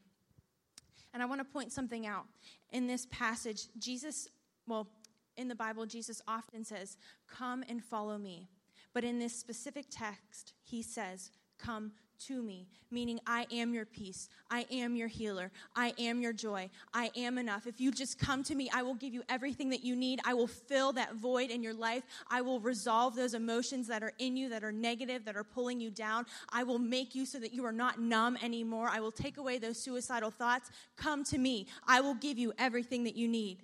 And 1.11 1.23
I 1.23 1.25
want 1.25 1.41
to 1.41 1.45
point 1.45 1.71
something 1.71 2.05
out. 2.05 2.25
In 2.69 2.85
this 2.85 3.07
passage, 3.07 3.63
Jesus, 3.79 4.27
well, 4.67 4.89
in 5.37 5.47
the 5.47 5.55
Bible, 5.55 5.87
Jesus 5.87 6.21
often 6.27 6.63
says, 6.63 6.95
Come 7.27 7.63
and 7.67 7.83
follow 7.83 8.19
me. 8.19 8.49
But 8.93 9.03
in 9.03 9.17
this 9.17 9.33
specific 9.33 9.85
text, 9.89 10.53
he 10.61 10.83
says, 10.83 11.31
Come 11.57 11.93
to 12.27 12.41
me, 12.41 12.67
meaning 12.91 13.19
I 13.25 13.45
am 13.51 13.73
your 13.73 13.85
peace. 13.85 14.29
I 14.49 14.65
am 14.71 14.95
your 14.95 15.07
healer. 15.07 15.51
I 15.75 15.93
am 15.99 16.21
your 16.21 16.33
joy. 16.33 16.69
I 16.93 17.11
am 17.15 17.37
enough. 17.37 17.67
If 17.67 17.79
you 17.79 17.91
just 17.91 18.17
come 18.19 18.43
to 18.43 18.55
me, 18.55 18.69
I 18.73 18.83
will 18.83 18.95
give 18.95 19.13
you 19.13 19.23
everything 19.29 19.69
that 19.69 19.83
you 19.83 19.95
need. 19.95 20.19
I 20.25 20.33
will 20.33 20.47
fill 20.47 20.93
that 20.93 21.15
void 21.15 21.49
in 21.49 21.61
your 21.61 21.73
life. 21.73 22.03
I 22.29 22.41
will 22.41 22.59
resolve 22.59 23.15
those 23.15 23.33
emotions 23.33 23.87
that 23.87 24.03
are 24.03 24.13
in 24.19 24.35
you 24.35 24.49
that 24.49 24.63
are 24.63 24.71
negative, 24.71 25.25
that 25.25 25.35
are 25.35 25.43
pulling 25.43 25.79
you 25.79 25.91
down. 25.91 26.25
I 26.49 26.63
will 26.63 26.79
make 26.79 27.15
you 27.15 27.25
so 27.25 27.39
that 27.39 27.53
you 27.53 27.65
are 27.65 27.71
not 27.71 27.99
numb 27.99 28.37
anymore. 28.41 28.89
I 28.91 28.99
will 28.99 29.11
take 29.11 29.37
away 29.37 29.57
those 29.57 29.77
suicidal 29.77 30.31
thoughts. 30.31 30.69
Come 30.95 31.23
to 31.25 31.37
me. 31.37 31.67
I 31.87 32.01
will 32.01 32.15
give 32.15 32.37
you 32.37 32.53
everything 32.57 33.03
that 33.03 33.15
you 33.15 33.27
need. 33.27 33.59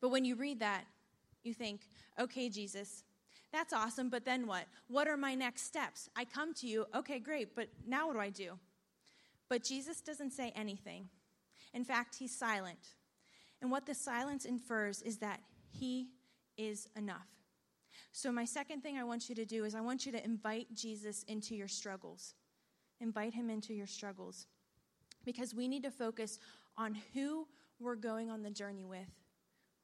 But 0.00 0.10
when 0.10 0.24
you 0.24 0.36
read 0.36 0.60
that, 0.60 0.84
you 1.44 1.54
think, 1.54 1.80
okay, 2.18 2.48
Jesus, 2.48 3.04
that's 3.54 3.72
awesome, 3.72 4.08
but 4.08 4.24
then 4.24 4.46
what? 4.46 4.64
What 4.88 5.06
are 5.06 5.16
my 5.16 5.34
next 5.34 5.62
steps? 5.62 6.08
I 6.16 6.24
come 6.24 6.52
to 6.54 6.66
you, 6.66 6.86
okay, 6.94 7.18
great, 7.18 7.54
but 7.54 7.68
now 7.86 8.08
what 8.08 8.14
do 8.14 8.20
I 8.20 8.30
do? 8.30 8.58
But 9.48 9.62
Jesus 9.62 10.00
doesn't 10.00 10.32
say 10.32 10.52
anything. 10.56 11.08
In 11.72 11.84
fact, 11.84 12.16
he's 12.16 12.36
silent. 12.36 12.94
And 13.62 13.70
what 13.70 13.86
the 13.86 13.94
silence 13.94 14.44
infers 14.44 15.02
is 15.02 15.18
that 15.18 15.40
he 15.70 16.08
is 16.56 16.88
enough. 16.96 17.28
So, 18.12 18.30
my 18.32 18.44
second 18.44 18.82
thing 18.82 18.98
I 18.98 19.04
want 19.04 19.28
you 19.28 19.34
to 19.36 19.44
do 19.44 19.64
is 19.64 19.74
I 19.74 19.80
want 19.80 20.06
you 20.06 20.12
to 20.12 20.24
invite 20.24 20.74
Jesus 20.74 21.24
into 21.24 21.54
your 21.54 21.68
struggles. 21.68 22.34
Invite 23.00 23.34
him 23.34 23.50
into 23.50 23.74
your 23.74 23.86
struggles. 23.86 24.46
Because 25.24 25.54
we 25.54 25.68
need 25.68 25.82
to 25.84 25.90
focus 25.90 26.38
on 26.76 26.96
who 27.12 27.46
we're 27.80 27.96
going 27.96 28.30
on 28.30 28.42
the 28.42 28.50
journey 28.50 28.84
with 28.84 29.08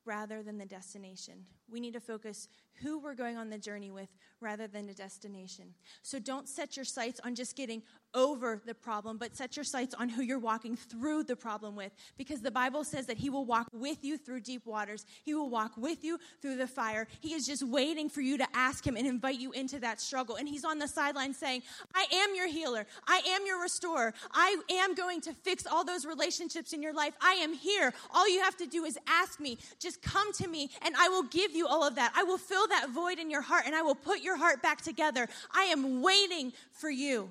rather 0.05 0.43
than 0.43 0.59
the 0.59 0.67
destination. 0.67 1.45
We 1.71 1.81
need 1.81 1.95
to 1.95 2.01
focus 2.01 2.49
who 2.83 2.99
we're 2.99 3.15
going 3.15 3.37
on 3.37 3.51
the 3.51 3.59
journey 3.59 3.91
with 3.91 4.09
rather 4.41 4.67
than 4.67 4.87
the 4.87 4.95
destination. 4.95 5.75
So 6.03 6.19
don't 6.19 6.49
set 6.49 6.77
your 6.77 6.85
sights 6.85 7.21
on 7.25 7.35
just 7.35 7.57
getting 7.57 7.83
over 8.15 8.61
the 8.65 8.75
problem, 8.75 9.19
but 9.19 9.37
set 9.37 9.57
your 9.57 9.65
sights 9.65 9.95
on 9.95 10.09
who 10.09 10.23
you're 10.23 10.39
walking 10.39 10.77
through 10.77 11.25
the 11.25 11.37
problem 11.37 11.77
with. 11.77 11.93
Because 12.17 12.41
the 12.41 12.51
Bible 12.51 12.83
says 12.83 13.07
that 13.07 13.19
He 13.19 13.31
will 13.31 13.45
walk 13.45 13.69
with 13.73 14.03
you 14.03 14.17
through 14.17 14.41
deep 14.41 14.67
waters, 14.67 15.07
He 15.23 15.35
will 15.35 15.49
walk 15.49 15.73
with 15.77 16.03
you 16.03 16.19
through 16.43 16.57
the 16.57 16.67
fire. 16.67 17.07
He 17.21 17.35
is 17.35 17.47
just 17.47 17.63
waiting 17.63 18.09
for 18.09 18.21
you 18.21 18.39
to 18.39 18.47
ask 18.55 18.85
Him 18.85 18.97
and 18.97 19.07
invite 19.07 19.39
you 19.39 19.53
into 19.53 19.79
that 19.81 20.01
struggle. 20.01 20.37
And 20.37 20.49
He's 20.49 20.65
on 20.65 20.79
the 20.79 20.89
sideline 20.89 21.35
saying, 21.35 21.63
I 21.95 22.07
am 22.13 22.35
your 22.35 22.49
healer, 22.49 22.87
I 23.07 23.23
am 23.29 23.47
your 23.47 23.61
restorer, 23.61 24.13
I 24.33 24.57
am 24.71 24.95
going 24.95 25.21
to 25.23 25.33
fix 25.33 25.67
all 25.67 25.85
those 25.85 26.05
relationships 26.05 26.73
in 26.73 26.83
your 26.83 26.95
life. 26.95 27.15
I 27.21 27.35
am 27.35 27.53
here. 27.53 27.93
All 28.13 28.29
you 28.29 28.43
have 28.43 28.57
to 28.57 28.67
do 28.67 28.85
is 28.85 28.99
ask 29.07 29.39
me. 29.39 29.59
Just 29.79 30.03
come 30.03 30.33
to 30.35 30.49
me, 30.49 30.71
and 30.83 30.95
I 30.99 31.09
will 31.09 31.25
give 31.25 31.53
you 31.53 31.60
all 31.67 31.87
of 31.87 31.95
that. 31.97 32.13
I 32.17 32.23
will 32.23 32.39
fill 32.39 32.67
that 32.69 32.91
void 32.91 33.19
in 33.19 33.31
your 33.31 33.43
heart, 33.43 33.65
and 33.67 33.75
I 33.75 33.83
will 33.83 33.95
put 33.95 34.21
your 34.21 34.37
heart 34.37 34.63
back 34.63 34.81
together. 34.81 35.29
I 35.53 35.65
am 35.65 36.03
waiting 36.03 36.53
for 36.73 36.91
you. 36.91 37.31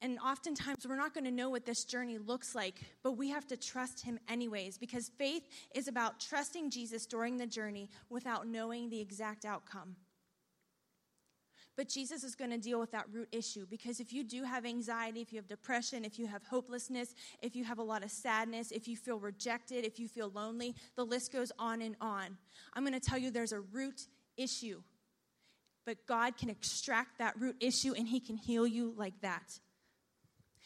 And 0.00 0.18
oftentimes, 0.20 0.86
we're 0.88 0.94
not 0.96 1.12
going 1.12 1.24
to 1.24 1.32
know 1.32 1.50
what 1.50 1.66
this 1.66 1.84
journey 1.84 2.18
looks 2.18 2.54
like, 2.54 2.76
but 3.02 3.12
we 3.12 3.30
have 3.30 3.46
to 3.48 3.56
trust 3.56 4.04
Him 4.04 4.20
anyways, 4.28 4.78
because 4.78 5.10
faith 5.18 5.42
is 5.74 5.88
about 5.88 6.20
trusting 6.20 6.70
Jesus 6.70 7.04
during 7.04 7.36
the 7.36 7.46
journey 7.46 7.90
without 8.08 8.46
knowing 8.46 8.90
the 8.90 9.00
exact 9.00 9.44
outcome. 9.44 9.96
But 11.78 11.88
Jesus 11.88 12.24
is 12.24 12.34
going 12.34 12.50
to 12.50 12.58
deal 12.58 12.80
with 12.80 12.90
that 12.90 13.06
root 13.12 13.28
issue 13.30 13.64
because 13.70 14.00
if 14.00 14.12
you 14.12 14.24
do 14.24 14.42
have 14.42 14.66
anxiety, 14.66 15.20
if 15.20 15.32
you 15.32 15.38
have 15.38 15.46
depression, 15.46 16.04
if 16.04 16.18
you 16.18 16.26
have 16.26 16.42
hopelessness, 16.42 17.14
if 17.40 17.54
you 17.54 17.62
have 17.62 17.78
a 17.78 17.84
lot 17.84 18.02
of 18.02 18.10
sadness, 18.10 18.72
if 18.72 18.88
you 18.88 18.96
feel 18.96 19.20
rejected, 19.20 19.84
if 19.84 20.00
you 20.00 20.08
feel 20.08 20.28
lonely, 20.28 20.74
the 20.96 21.04
list 21.04 21.32
goes 21.32 21.52
on 21.56 21.80
and 21.80 21.94
on. 22.00 22.36
I'm 22.74 22.82
going 22.82 22.98
to 22.98 23.00
tell 23.00 23.16
you 23.16 23.30
there's 23.30 23.52
a 23.52 23.60
root 23.60 24.08
issue. 24.36 24.82
But 25.86 26.04
God 26.08 26.36
can 26.36 26.50
extract 26.50 27.18
that 27.18 27.38
root 27.38 27.54
issue 27.60 27.94
and 27.96 28.08
He 28.08 28.18
can 28.18 28.36
heal 28.36 28.66
you 28.66 28.92
like 28.96 29.20
that. 29.20 29.60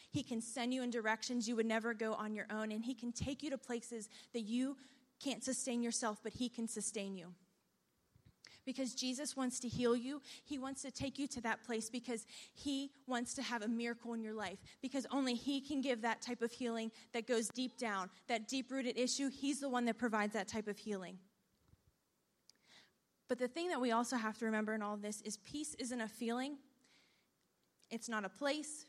He 0.09 0.23
can 0.23 0.41
send 0.41 0.73
you 0.73 0.81
in 0.81 0.89
directions 0.89 1.47
you 1.47 1.55
would 1.55 1.67
never 1.67 1.93
go 1.93 2.15
on 2.15 2.33
your 2.33 2.47
own, 2.49 2.71
and 2.71 2.83
He 2.83 2.95
can 2.95 3.11
take 3.11 3.43
you 3.43 3.51
to 3.51 3.57
places 3.59 4.09
that 4.33 4.41
you 4.41 4.77
can't 5.23 5.43
sustain 5.43 5.83
yourself, 5.83 6.21
but 6.23 6.33
He 6.33 6.49
can 6.49 6.67
sustain 6.67 7.15
you. 7.15 7.35
Because 8.65 8.93
Jesus 8.93 9.35
wants 9.35 9.59
to 9.59 9.67
heal 9.67 9.95
you. 9.95 10.21
He 10.45 10.57
wants 10.57 10.81
to 10.83 10.91
take 10.91 11.19
you 11.19 11.27
to 11.27 11.41
that 11.41 11.63
place 11.63 11.89
because 11.89 12.25
He 12.53 12.91
wants 13.07 13.33
to 13.35 13.41
have 13.41 13.61
a 13.61 13.67
miracle 13.67 14.13
in 14.13 14.23
your 14.23 14.33
life. 14.33 14.59
Because 14.81 15.05
only 15.11 15.33
He 15.33 15.59
can 15.59 15.81
give 15.81 16.01
that 16.01 16.21
type 16.21 16.41
of 16.41 16.51
healing 16.51 16.91
that 17.13 17.27
goes 17.27 17.49
deep 17.49 17.77
down, 17.77 18.09
that 18.27 18.47
deep 18.47 18.71
rooted 18.71 18.97
issue. 18.97 19.29
He's 19.29 19.59
the 19.59 19.69
one 19.69 19.85
that 19.85 19.97
provides 19.97 20.33
that 20.33 20.47
type 20.47 20.67
of 20.67 20.77
healing. 20.77 21.17
But 23.27 23.39
the 23.39 23.47
thing 23.47 23.69
that 23.69 23.81
we 23.81 23.91
also 23.91 24.15
have 24.15 24.37
to 24.39 24.45
remember 24.45 24.73
in 24.73 24.81
all 24.81 24.97
this 24.97 25.21
is 25.21 25.37
peace 25.37 25.75
isn't 25.79 26.01
a 26.01 26.07
feeling, 26.07 26.57
it's 27.89 28.09
not 28.09 28.25
a 28.25 28.29
place, 28.29 28.85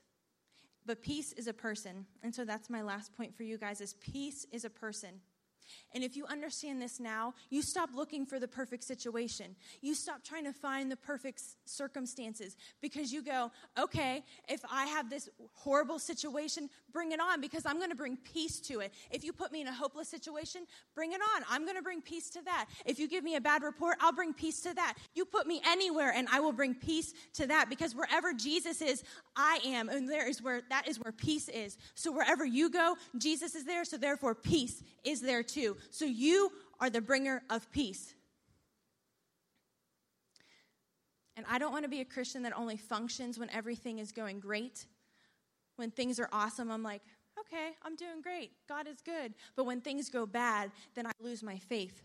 but 0.86 1.02
peace 1.02 1.32
is 1.32 1.46
a 1.46 1.52
person. 1.52 2.06
And 2.22 2.34
so 2.34 2.44
that's 2.44 2.68
my 2.68 2.82
last 2.82 3.14
point 3.16 3.34
for 3.34 3.42
you 3.42 3.56
guys 3.56 3.80
is 3.80 3.94
peace 3.94 4.46
is 4.52 4.64
a 4.64 4.70
person. 4.70 5.20
And 5.94 6.02
if 6.02 6.16
you 6.16 6.26
understand 6.26 6.80
this 6.80 7.00
now, 7.00 7.34
you 7.50 7.62
stop 7.62 7.90
looking 7.94 8.26
for 8.26 8.38
the 8.38 8.48
perfect 8.48 8.84
situation. 8.84 9.56
You 9.80 9.94
stop 9.94 10.22
trying 10.24 10.44
to 10.44 10.52
find 10.52 10.90
the 10.90 10.96
perfect 10.96 11.42
circumstances 11.64 12.56
because 12.80 13.12
you 13.12 13.22
go, 13.22 13.50
okay, 13.78 14.24
if 14.48 14.60
I 14.70 14.86
have 14.86 15.10
this 15.10 15.28
horrible 15.52 15.98
situation, 15.98 16.68
bring 16.92 17.12
it 17.12 17.20
on 17.20 17.40
because 17.40 17.64
I'm 17.66 17.78
going 17.78 17.90
to 17.90 17.96
bring 17.96 18.16
peace 18.16 18.60
to 18.60 18.80
it. 18.80 18.92
If 19.10 19.24
you 19.24 19.32
put 19.32 19.52
me 19.52 19.60
in 19.60 19.66
a 19.66 19.72
hopeless 19.72 20.08
situation, 20.08 20.66
bring 20.94 21.12
it 21.12 21.20
on. 21.34 21.42
I'm 21.48 21.64
going 21.64 21.76
to 21.76 21.82
bring 21.82 22.02
peace 22.02 22.30
to 22.30 22.42
that. 22.44 22.66
If 22.84 22.98
you 22.98 23.08
give 23.08 23.24
me 23.24 23.36
a 23.36 23.40
bad 23.40 23.62
report, 23.62 23.96
I'll 24.00 24.12
bring 24.12 24.32
peace 24.32 24.60
to 24.62 24.74
that. 24.74 24.94
You 25.14 25.24
put 25.24 25.46
me 25.46 25.60
anywhere 25.66 26.12
and 26.14 26.28
I 26.30 26.40
will 26.40 26.52
bring 26.52 26.74
peace 26.74 27.12
to 27.34 27.46
that 27.46 27.68
because 27.68 27.94
wherever 27.94 28.32
Jesus 28.32 28.80
is, 28.80 29.02
I 29.36 29.60
am. 29.64 29.88
And 29.88 30.08
there 30.08 30.28
is 30.28 30.42
where 30.42 30.62
that 30.70 30.88
is 30.88 30.98
where 30.98 31.12
peace 31.12 31.48
is. 31.48 31.76
So 31.94 32.12
wherever 32.12 32.44
you 32.44 32.70
go, 32.70 32.96
Jesus 33.18 33.54
is 33.54 33.64
there. 33.64 33.84
So 33.84 33.96
therefore, 33.96 34.34
peace 34.34 34.82
is 35.04 35.20
there 35.20 35.42
too. 35.42 35.76
So 35.90 36.04
you 36.04 36.52
are 36.80 36.90
the 36.90 37.00
bringer 37.00 37.42
of 37.50 37.70
peace. 37.72 38.14
And 41.36 41.44
I 41.50 41.58
don't 41.58 41.72
want 41.72 41.84
to 41.84 41.88
be 41.88 42.00
a 42.00 42.04
Christian 42.04 42.42
that 42.42 42.56
only 42.56 42.76
functions 42.76 43.38
when 43.38 43.50
everything 43.50 43.98
is 43.98 44.12
going 44.12 44.38
great. 44.38 44.86
When 45.76 45.90
things 45.90 46.20
are 46.20 46.28
awesome, 46.32 46.70
I'm 46.70 46.84
like, 46.84 47.02
okay, 47.40 47.70
I'm 47.82 47.96
doing 47.96 48.22
great. 48.22 48.52
God 48.68 48.86
is 48.86 49.00
good. 49.00 49.34
But 49.56 49.64
when 49.66 49.80
things 49.80 50.08
go 50.10 50.26
bad, 50.26 50.70
then 50.94 51.06
I 51.06 51.10
lose 51.20 51.42
my 51.42 51.58
faith. 51.58 52.02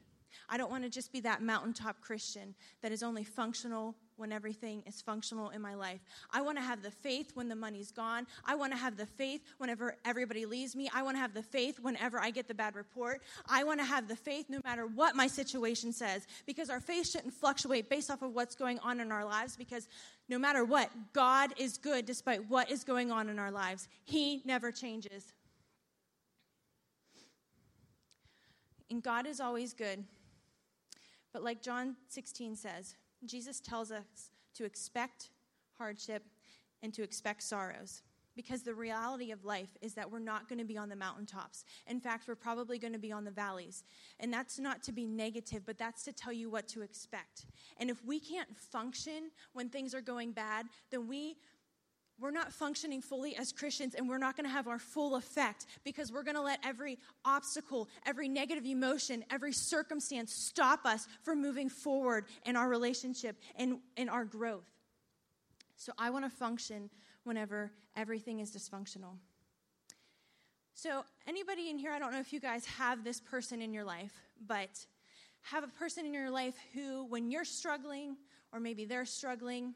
I 0.48 0.58
don't 0.58 0.72
want 0.72 0.84
to 0.84 0.90
just 0.90 1.12
be 1.12 1.20
that 1.22 1.42
mountaintop 1.44 2.02
Christian 2.02 2.56
that 2.82 2.92
is 2.92 3.04
only 3.04 3.24
functional 3.24 3.96
when 4.20 4.32
everything 4.32 4.84
is 4.86 5.02
functional 5.02 5.50
in 5.50 5.62
my 5.62 5.76
life. 5.76 6.02
I 6.32 6.42
want 6.42 6.58
to 6.58 6.64
have 6.64 6.84
the 6.84 6.92
faith 6.92 7.32
when 7.34 7.48
the 7.48 7.56
money's 7.56 7.92
gone. 7.92 8.28
I 8.46 8.56
want 8.56 8.74
to 8.74 8.78
have 8.78 8.98
the 8.98 9.06
faith 9.06 9.42
whenever 9.58 9.96
everybody 10.06 10.46
leaves 10.46 10.76
me. 10.76 10.90
I 10.94 11.02
want 11.02 11.16
to 11.16 11.22
have 11.22 11.34
the 11.34 11.44
faith 11.44 11.80
whenever 11.80 12.20
I 12.20 12.32
get 12.32 12.48
the 12.48 12.54
bad 12.54 12.76
report. 12.76 13.22
I 13.48 13.64
want 13.64 13.80
to 13.80 13.86
have 13.86 14.08
the 14.08 14.16
faith 14.16 14.46
no 14.50 14.60
matter 14.64 14.86
what 14.86 15.16
my 15.16 15.28
situation 15.28 15.94
says 15.94 16.28
because 16.46 16.70
our 16.70 16.80
faith 16.80 17.10
shouldn't 17.10 17.34
fluctuate 17.34 17.90
based 17.90 18.12
off 18.12 18.22
of 18.22 18.34
what's 18.34 18.56
going 18.56 18.80
on 18.80 19.00
in 19.00 19.12
our 19.12 19.26
lives 19.26 19.56
because 19.56 19.88
no 20.28 20.38
matter 20.38 20.64
what, 20.64 20.90
God 21.14 21.54
is 21.58 21.78
good 21.78 22.06
despite 22.06 22.50
what 22.50 22.70
is 22.70 22.84
going 22.84 23.12
on 23.12 23.30
in 23.30 23.40
our 23.40 23.52
lives. 23.52 23.88
He 24.06 24.42
never 24.46 24.72
changes. 24.72 25.34
And 28.90 29.04
God 29.04 29.28
is 29.28 29.40
always 29.40 29.74
good. 29.74 30.04
But 31.32 31.44
like 31.44 31.62
John 31.62 31.96
16 32.10 32.56
says, 32.56 32.96
Jesus 33.26 33.60
tells 33.60 33.92
us 33.92 34.32
to 34.56 34.66
expect 34.66 35.30
hardship 35.78 36.24
and 36.82 36.94
to 36.94 37.04
expect 37.04 37.44
sorrows. 37.44 38.02
Because 38.36 38.62
the 38.62 38.74
reality 38.74 39.32
of 39.32 39.44
life 39.44 39.76
is 39.82 39.96
that 39.96 40.10
we're 40.10 40.20
not 40.20 40.48
going 40.48 40.60
to 40.60 40.66
be 40.66 40.78
on 40.78 40.88
the 40.88 40.96
mountaintops. 40.96 41.66
In 41.88 42.00
fact, 42.00 42.26
we're 42.26 42.36
probably 42.36 42.80
going 42.80 42.94
to 42.94 43.00
be 43.00 43.12
on 43.12 43.26
the 43.26 43.32
valleys. 43.32 43.84
And 44.20 44.32
that's 44.32 44.60
not 44.60 44.82
to 44.84 44.94
be 44.94 45.08
negative, 45.08 45.64
but 45.66 45.78
that's 45.78 46.04
to 46.04 46.14
tell 46.14 46.32
you 46.32 46.50
what 46.50 46.68
to 46.70 46.82
expect. 46.82 47.48
And 47.78 47.90
if 47.90 48.06
we 48.06 48.18
can't 48.18 48.56
function 48.56 49.32
when 49.52 49.68
things 49.68 49.94
are 49.94 50.00
going 50.00 50.32
bad, 50.32 50.68
then 50.90 51.08
we 51.08 51.36
we're 52.20 52.32
not 52.32 52.52
functioning 52.52 53.02
fully 53.02 53.36
as 53.36 53.52
Christians 53.52 53.96
and 53.96 54.08
we're 54.08 54.18
not 54.18 54.36
going 54.36 54.46
to 54.46 54.52
have 54.52 54.68
our 54.68 54.80
full 54.80 55.16
effect 55.16 55.66
because 55.84 56.12
we're 56.12 56.24
going 56.24 56.36
to 56.36 56.42
let 56.42 56.60
every 56.64 56.98
obstacle, 57.26 57.90
every 58.06 58.28
negative 58.28 58.66
emotion, 58.66 59.24
every 59.32 59.54
circumstance 59.54 60.34
stop 60.34 60.86
us 60.86 61.08
from 61.24 61.42
moving 61.42 61.70
forward 61.70 62.26
in 62.46 62.56
our 62.56 62.70
relationship 62.70 63.38
and 63.56 63.80
in 63.98 64.10
our 64.10 64.26
growth. 64.26 64.70
So 65.78 65.94
I 65.98 66.10
want 66.10 66.26
to 66.26 66.32
function 66.32 66.90
whenever 67.24 67.72
everything 67.96 68.40
is 68.40 68.52
dysfunctional. 68.52 69.18
So, 70.74 71.04
anybody 71.28 71.70
in 71.70 71.78
here, 71.78 71.92
I 71.92 72.00
don't 72.00 72.14
know 72.14 72.22
if 72.22 72.32
you 72.32 72.40
guys 72.40 72.66
have 72.66 73.04
this 73.04 73.20
person 73.20 73.62
in 73.62 73.74
your 73.74 73.84
life, 73.84 74.14
but 74.48 74.70
have 75.42 75.66
a 75.66 75.68
person 75.68 76.06
in 76.06 76.14
your 76.14 76.30
life 76.30 76.56
who, 76.74 77.06
when 77.06 77.30
you're 77.30 77.44
struggling, 77.44 78.16
or 78.54 78.62
maybe 78.62 78.86
they're 78.86 79.06
struggling, 79.06 79.74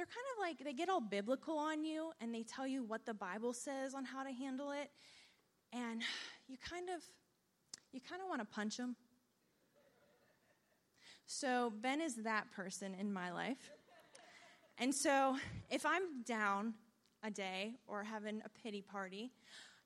they're 0.00 0.06
kind 0.06 0.26
of 0.34 0.40
like, 0.40 0.64
they 0.64 0.72
get 0.72 0.88
all 0.88 1.02
biblical 1.02 1.58
on 1.58 1.84
you 1.84 2.12
and 2.22 2.34
they 2.34 2.42
tell 2.42 2.66
you 2.66 2.82
what 2.82 3.04
the 3.04 3.12
Bible 3.12 3.52
says 3.52 3.92
on 3.92 4.02
how 4.02 4.22
to 4.22 4.32
handle 4.32 4.70
it. 4.70 4.90
And 5.74 6.00
you 6.48 6.56
kind 6.56 6.88
of, 6.88 7.02
you 7.92 8.00
kind 8.00 8.22
of 8.22 8.28
want 8.30 8.40
to 8.40 8.46
punch 8.46 8.78
them. 8.78 8.96
So 11.26 11.70
Ben 11.82 12.00
is 12.00 12.14
that 12.22 12.50
person 12.50 12.96
in 12.98 13.12
my 13.12 13.30
life. 13.30 13.72
And 14.78 14.94
so 14.94 15.36
if 15.68 15.84
I'm 15.84 16.22
down 16.24 16.72
a 17.22 17.30
day 17.30 17.74
or 17.86 18.02
having 18.02 18.40
a 18.42 18.48
pity 18.48 18.80
party, 18.80 19.32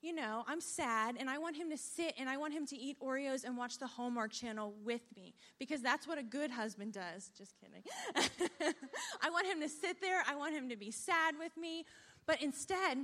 you 0.05 0.13
know, 0.13 0.45
I'm 0.47 0.61
sad 0.61 1.17
and 1.19 1.31
I 1.31 1.39
want 1.39 1.57
him 1.57 1.71
to 1.71 1.79
sit 1.79 2.13
and 2.19 2.29
I 2.29 2.37
want 2.37 2.53
him 2.53 2.67
to 2.67 2.77
eat 2.77 2.99
Oreos 3.01 3.45
and 3.45 3.57
watch 3.57 3.79
the 3.79 3.87
Hallmark 3.87 4.33
Channel 4.33 4.75
with 4.85 5.01
me 5.17 5.35
because 5.59 5.81
that's 5.81 6.07
what 6.07 6.19
a 6.19 6.23
good 6.23 6.51
husband 6.51 6.93
does. 6.93 7.31
Just 7.37 7.55
kidding. 7.59 7.83
I 9.23 9.31
want 9.31 9.47
him 9.47 9.63
to 9.63 9.69
sit 9.69 10.03
there. 10.03 10.23
I 10.29 10.37
want 10.37 10.55
him 10.55 10.69
to 10.69 10.77
be 10.77 10.91
sad 10.91 11.37
with 11.39 11.57
me. 11.57 11.87
But 12.27 12.43
instead, 12.43 12.99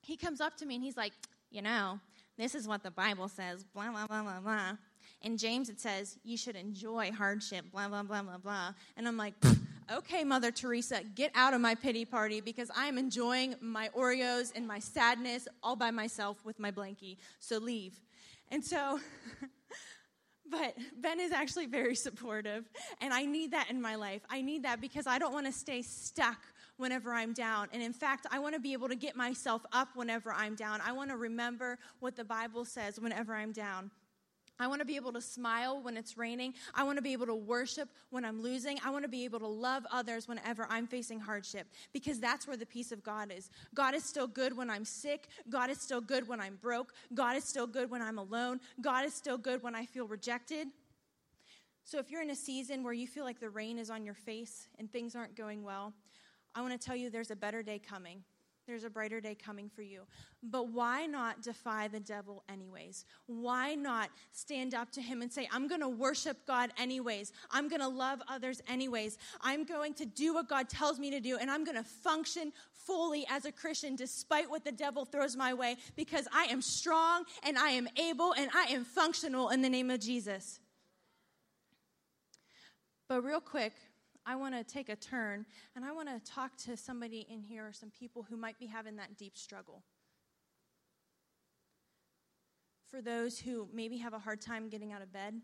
he 0.00 0.16
comes 0.16 0.40
up 0.40 0.56
to 0.56 0.66
me 0.66 0.76
and 0.76 0.82
he's 0.82 0.96
like, 0.96 1.12
you 1.50 1.60
know, 1.60 2.00
this 2.38 2.54
is 2.54 2.66
what 2.66 2.82
the 2.82 2.90
Bible 2.90 3.28
says, 3.28 3.62
blah, 3.62 3.90
blah, 3.90 4.06
blah, 4.06 4.22
blah, 4.22 4.40
blah. 4.40 4.76
In 5.20 5.36
James, 5.36 5.68
it 5.68 5.80
says, 5.80 6.16
you 6.24 6.38
should 6.38 6.56
enjoy 6.56 7.12
hardship, 7.12 7.66
blah, 7.70 7.88
blah, 7.88 8.04
blah, 8.04 8.22
blah, 8.22 8.38
blah. 8.38 8.72
And 8.96 9.06
I'm 9.06 9.18
like, 9.18 9.34
okay, 9.90 10.24
Mother 10.24 10.50
Teresa, 10.50 11.02
get 11.14 11.32
out 11.34 11.54
of 11.54 11.60
my 11.60 11.74
pity 11.74 12.04
party 12.04 12.40
because 12.40 12.70
I 12.76 12.86
am 12.86 12.98
enjoying 12.98 13.54
my 13.60 13.88
Oreos 13.96 14.52
and 14.54 14.66
my 14.66 14.78
sadness 14.78 15.48
all 15.62 15.76
by 15.76 15.90
myself 15.90 16.44
with 16.44 16.58
my 16.58 16.70
blankie. 16.70 17.16
So 17.38 17.58
leave. 17.58 18.00
And 18.50 18.64
so, 18.64 19.00
but 20.50 20.76
Ben 21.00 21.20
is 21.20 21.32
actually 21.32 21.66
very 21.66 21.94
supportive, 21.94 22.68
and 23.00 23.12
I 23.14 23.24
need 23.24 23.52
that 23.52 23.70
in 23.70 23.80
my 23.80 23.94
life. 23.94 24.22
I 24.28 24.42
need 24.42 24.64
that 24.64 24.80
because 24.80 25.06
I 25.06 25.18
don't 25.18 25.32
want 25.32 25.46
to 25.46 25.52
stay 25.52 25.82
stuck 25.82 26.38
whenever 26.76 27.12
I'm 27.12 27.32
down. 27.32 27.68
And 27.72 27.82
in 27.82 27.92
fact, 27.92 28.26
I 28.30 28.38
want 28.38 28.54
to 28.54 28.60
be 28.60 28.72
able 28.72 28.88
to 28.88 28.96
get 28.96 29.16
myself 29.16 29.64
up 29.72 29.88
whenever 29.94 30.32
I'm 30.32 30.54
down. 30.54 30.80
I 30.84 30.92
want 30.92 31.10
to 31.10 31.16
remember 31.16 31.78
what 32.00 32.16
the 32.16 32.24
Bible 32.24 32.64
says 32.64 33.00
whenever 33.00 33.34
I'm 33.34 33.52
down. 33.52 33.90
I 34.58 34.66
want 34.66 34.80
to 34.80 34.84
be 34.84 34.96
able 34.96 35.12
to 35.12 35.20
smile 35.20 35.82
when 35.82 35.96
it's 35.96 36.16
raining. 36.16 36.54
I 36.74 36.84
want 36.84 36.96
to 36.96 37.02
be 37.02 37.12
able 37.12 37.26
to 37.26 37.34
worship 37.34 37.88
when 38.10 38.24
I'm 38.24 38.40
losing. 38.40 38.78
I 38.84 38.90
want 38.90 39.04
to 39.04 39.08
be 39.08 39.24
able 39.24 39.40
to 39.40 39.46
love 39.46 39.84
others 39.90 40.28
whenever 40.28 40.66
I'm 40.70 40.86
facing 40.86 41.18
hardship 41.18 41.66
because 41.92 42.20
that's 42.20 42.46
where 42.46 42.56
the 42.56 42.66
peace 42.66 42.92
of 42.92 43.02
God 43.02 43.32
is. 43.36 43.50
God 43.74 43.94
is 43.94 44.04
still 44.04 44.26
good 44.26 44.56
when 44.56 44.70
I'm 44.70 44.84
sick. 44.84 45.28
God 45.50 45.70
is 45.70 45.80
still 45.80 46.00
good 46.00 46.28
when 46.28 46.40
I'm 46.40 46.56
broke. 46.56 46.92
God 47.14 47.36
is 47.36 47.44
still 47.44 47.66
good 47.66 47.90
when 47.90 48.02
I'm 48.02 48.18
alone. 48.18 48.60
God 48.80 49.04
is 49.04 49.14
still 49.14 49.38
good 49.38 49.62
when 49.62 49.74
I 49.74 49.86
feel 49.86 50.06
rejected. 50.06 50.68
So 51.84 51.98
if 51.98 52.10
you're 52.10 52.22
in 52.22 52.30
a 52.30 52.36
season 52.36 52.84
where 52.84 52.92
you 52.92 53.06
feel 53.06 53.24
like 53.24 53.40
the 53.40 53.50
rain 53.50 53.78
is 53.78 53.90
on 53.90 54.04
your 54.04 54.14
face 54.14 54.68
and 54.78 54.90
things 54.90 55.16
aren't 55.16 55.34
going 55.34 55.64
well, 55.64 55.92
I 56.54 56.60
want 56.60 56.78
to 56.78 56.86
tell 56.86 56.94
you 56.94 57.10
there's 57.10 57.30
a 57.30 57.36
better 57.36 57.62
day 57.62 57.78
coming. 57.78 58.22
There's 58.66 58.84
a 58.84 58.90
brighter 58.90 59.20
day 59.20 59.34
coming 59.34 59.68
for 59.68 59.82
you. 59.82 60.02
But 60.42 60.68
why 60.68 61.06
not 61.06 61.42
defy 61.42 61.88
the 61.88 61.98
devil 61.98 62.44
anyways? 62.48 63.04
Why 63.26 63.74
not 63.74 64.10
stand 64.30 64.72
up 64.72 64.92
to 64.92 65.02
him 65.02 65.20
and 65.20 65.32
say, 65.32 65.48
I'm 65.52 65.66
going 65.66 65.80
to 65.80 65.88
worship 65.88 66.46
God 66.46 66.70
anyways. 66.78 67.32
I'm 67.50 67.68
going 67.68 67.80
to 67.80 67.88
love 67.88 68.22
others 68.28 68.62
anyways. 68.68 69.18
I'm 69.40 69.64
going 69.64 69.94
to 69.94 70.06
do 70.06 70.34
what 70.34 70.48
God 70.48 70.68
tells 70.68 71.00
me 71.00 71.10
to 71.10 71.18
do, 71.18 71.38
and 71.38 71.50
I'm 71.50 71.64
going 71.64 71.76
to 71.76 71.82
function 71.82 72.52
fully 72.72 73.26
as 73.28 73.44
a 73.44 73.52
Christian 73.52 73.96
despite 73.96 74.48
what 74.48 74.64
the 74.64 74.72
devil 74.72 75.04
throws 75.04 75.36
my 75.36 75.54
way 75.54 75.76
because 75.96 76.28
I 76.32 76.44
am 76.44 76.62
strong 76.62 77.24
and 77.42 77.58
I 77.58 77.70
am 77.70 77.88
able 77.96 78.32
and 78.32 78.50
I 78.54 78.64
am 78.72 78.84
functional 78.84 79.50
in 79.50 79.62
the 79.62 79.68
name 79.68 79.90
of 79.90 80.00
Jesus. 80.00 80.60
But, 83.08 83.22
real 83.22 83.40
quick, 83.40 83.74
I 84.24 84.36
want 84.36 84.54
to 84.54 84.64
take 84.64 84.88
a 84.88 84.96
turn 84.96 85.46
and 85.74 85.84
I 85.84 85.92
want 85.92 86.08
to 86.08 86.32
talk 86.32 86.56
to 86.64 86.76
somebody 86.76 87.26
in 87.28 87.42
here 87.42 87.66
or 87.66 87.72
some 87.72 87.90
people 87.90 88.24
who 88.28 88.36
might 88.36 88.58
be 88.58 88.66
having 88.66 88.96
that 88.96 89.16
deep 89.16 89.36
struggle. 89.36 89.82
For 92.88 93.00
those 93.00 93.38
who 93.38 93.68
maybe 93.72 93.98
have 93.98 94.12
a 94.12 94.18
hard 94.18 94.40
time 94.40 94.68
getting 94.68 94.92
out 94.92 95.02
of 95.02 95.12
bed, 95.12 95.40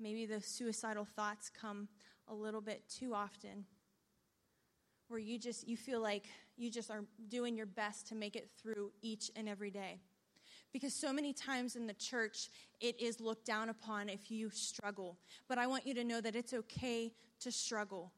maybe 0.00 0.26
the 0.26 0.40
suicidal 0.40 1.04
thoughts 1.04 1.48
come 1.48 1.88
a 2.28 2.34
little 2.34 2.60
bit 2.60 2.88
too 2.88 3.14
often 3.14 3.66
where 5.08 5.20
you 5.20 5.38
just 5.38 5.68
you 5.68 5.76
feel 5.76 6.00
like 6.00 6.26
you 6.56 6.70
just 6.70 6.90
are 6.90 7.04
doing 7.28 7.54
your 7.54 7.66
best 7.66 8.06
to 8.06 8.14
make 8.14 8.34
it 8.34 8.48
through 8.56 8.90
each 9.02 9.30
and 9.36 9.46
every 9.48 9.70
day 9.70 10.00
because 10.72 10.94
so 10.94 11.12
many 11.12 11.32
times 11.32 11.76
in 11.76 11.86
the 11.86 11.94
church, 11.94 12.48
it 12.80 13.00
is 13.00 13.20
looked 13.20 13.44
down 13.44 13.68
upon 13.68 14.08
if 14.08 14.30
you 14.30 14.50
struggle. 14.50 15.18
But 15.48 15.58
I 15.58 15.66
want 15.66 15.86
you 15.86 15.94
to 15.94 16.04
know 16.04 16.20
that 16.20 16.34
it's 16.34 16.52
okay 16.54 17.12
to 17.40 17.52
struggle. 17.52 18.12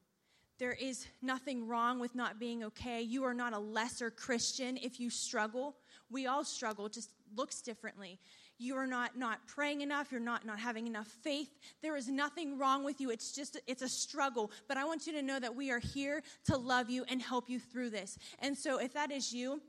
There 0.57 0.73
is 0.73 1.05
nothing 1.21 1.67
wrong 1.67 1.99
with 1.99 2.15
not 2.15 2.39
being 2.39 2.63
okay. 2.63 3.01
You 3.01 3.25
are 3.25 3.33
not 3.33 3.53
a 3.53 3.59
lesser 3.59 4.09
Christian 4.09 4.77
if 4.77 4.99
you 4.99 5.09
struggle. 5.09 5.75
We 6.09 6.27
all 6.27 6.45
struggle, 6.45 6.87
just 6.87 7.09
looks 7.35 7.61
differently. 7.61 8.19
you 8.57 8.77
are 8.77 8.87
not 8.87 9.17
not 9.17 9.45
praying 9.47 9.81
enough 9.81 10.11
you're 10.11 10.21
not 10.21 10.45
not 10.45 10.59
having 10.59 10.87
enough 10.87 11.07
faith 11.07 11.49
there 11.81 11.95
is 11.97 12.07
nothing 12.07 12.57
wrong 12.57 12.85
with 12.85 13.01
you 13.01 13.09
it's 13.09 13.33
just 13.33 13.59
it's 13.67 13.81
a 13.81 13.89
struggle 13.89 14.49
but 14.69 14.77
i 14.77 14.85
want 14.85 15.05
you 15.05 15.13
to 15.13 15.21
know 15.21 15.39
that 15.39 15.53
we 15.53 15.71
are 15.71 15.79
here 15.79 16.23
to 16.45 16.55
love 16.55 16.89
you 16.89 17.03
and 17.09 17.21
help 17.21 17.49
you 17.49 17.59
through 17.59 17.89
this 17.89 18.17
and 18.39 18.57
so 18.57 18.79
if 18.79 18.93
that 18.93 19.11
is 19.11 19.33
you 19.33 19.61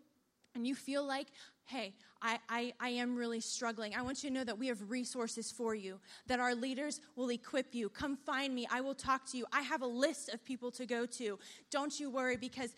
and 0.55 0.67
you 0.67 0.75
feel 0.75 1.05
like 1.05 1.27
hey 1.67 1.95
I, 2.23 2.39
I, 2.49 2.73
I 2.81 2.89
am 2.89 3.15
really 3.15 3.41
struggling. 3.41 3.95
I 3.95 4.03
want 4.03 4.25
you 4.25 4.31
to 4.31 4.35
know 4.35 4.45
that 4.45 4.59
we 4.59 4.69
have 4.69 4.91
resources 4.91 5.53
for 5.53 5.75
you 5.75 6.01
that 6.27 6.41
our 6.41 6.55
leaders 6.55 7.01
will 7.15 7.29
equip 7.29 7.75
you. 7.75 7.89
Come 7.89 8.17
find 8.17 8.55
me. 8.55 8.67
I 8.71 8.81
will 8.81 8.95
talk 8.95 9.31
to 9.31 9.39
you. 9.39 9.45
I 9.53 9.61
have 9.61 9.83
a 9.83 9.87
list 9.87 10.31
of 10.31 10.45
people 10.45 10.71
to 10.73 10.87
go 10.87 11.07
to. 11.07 11.39
Don't 11.71 11.99
you 12.01 12.11
worry 12.11 12.37
because 12.37 12.75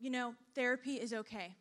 you 0.00 0.10
know 0.10 0.34
therapy 0.54 0.94
is 0.94 1.12
okay. 1.12 1.56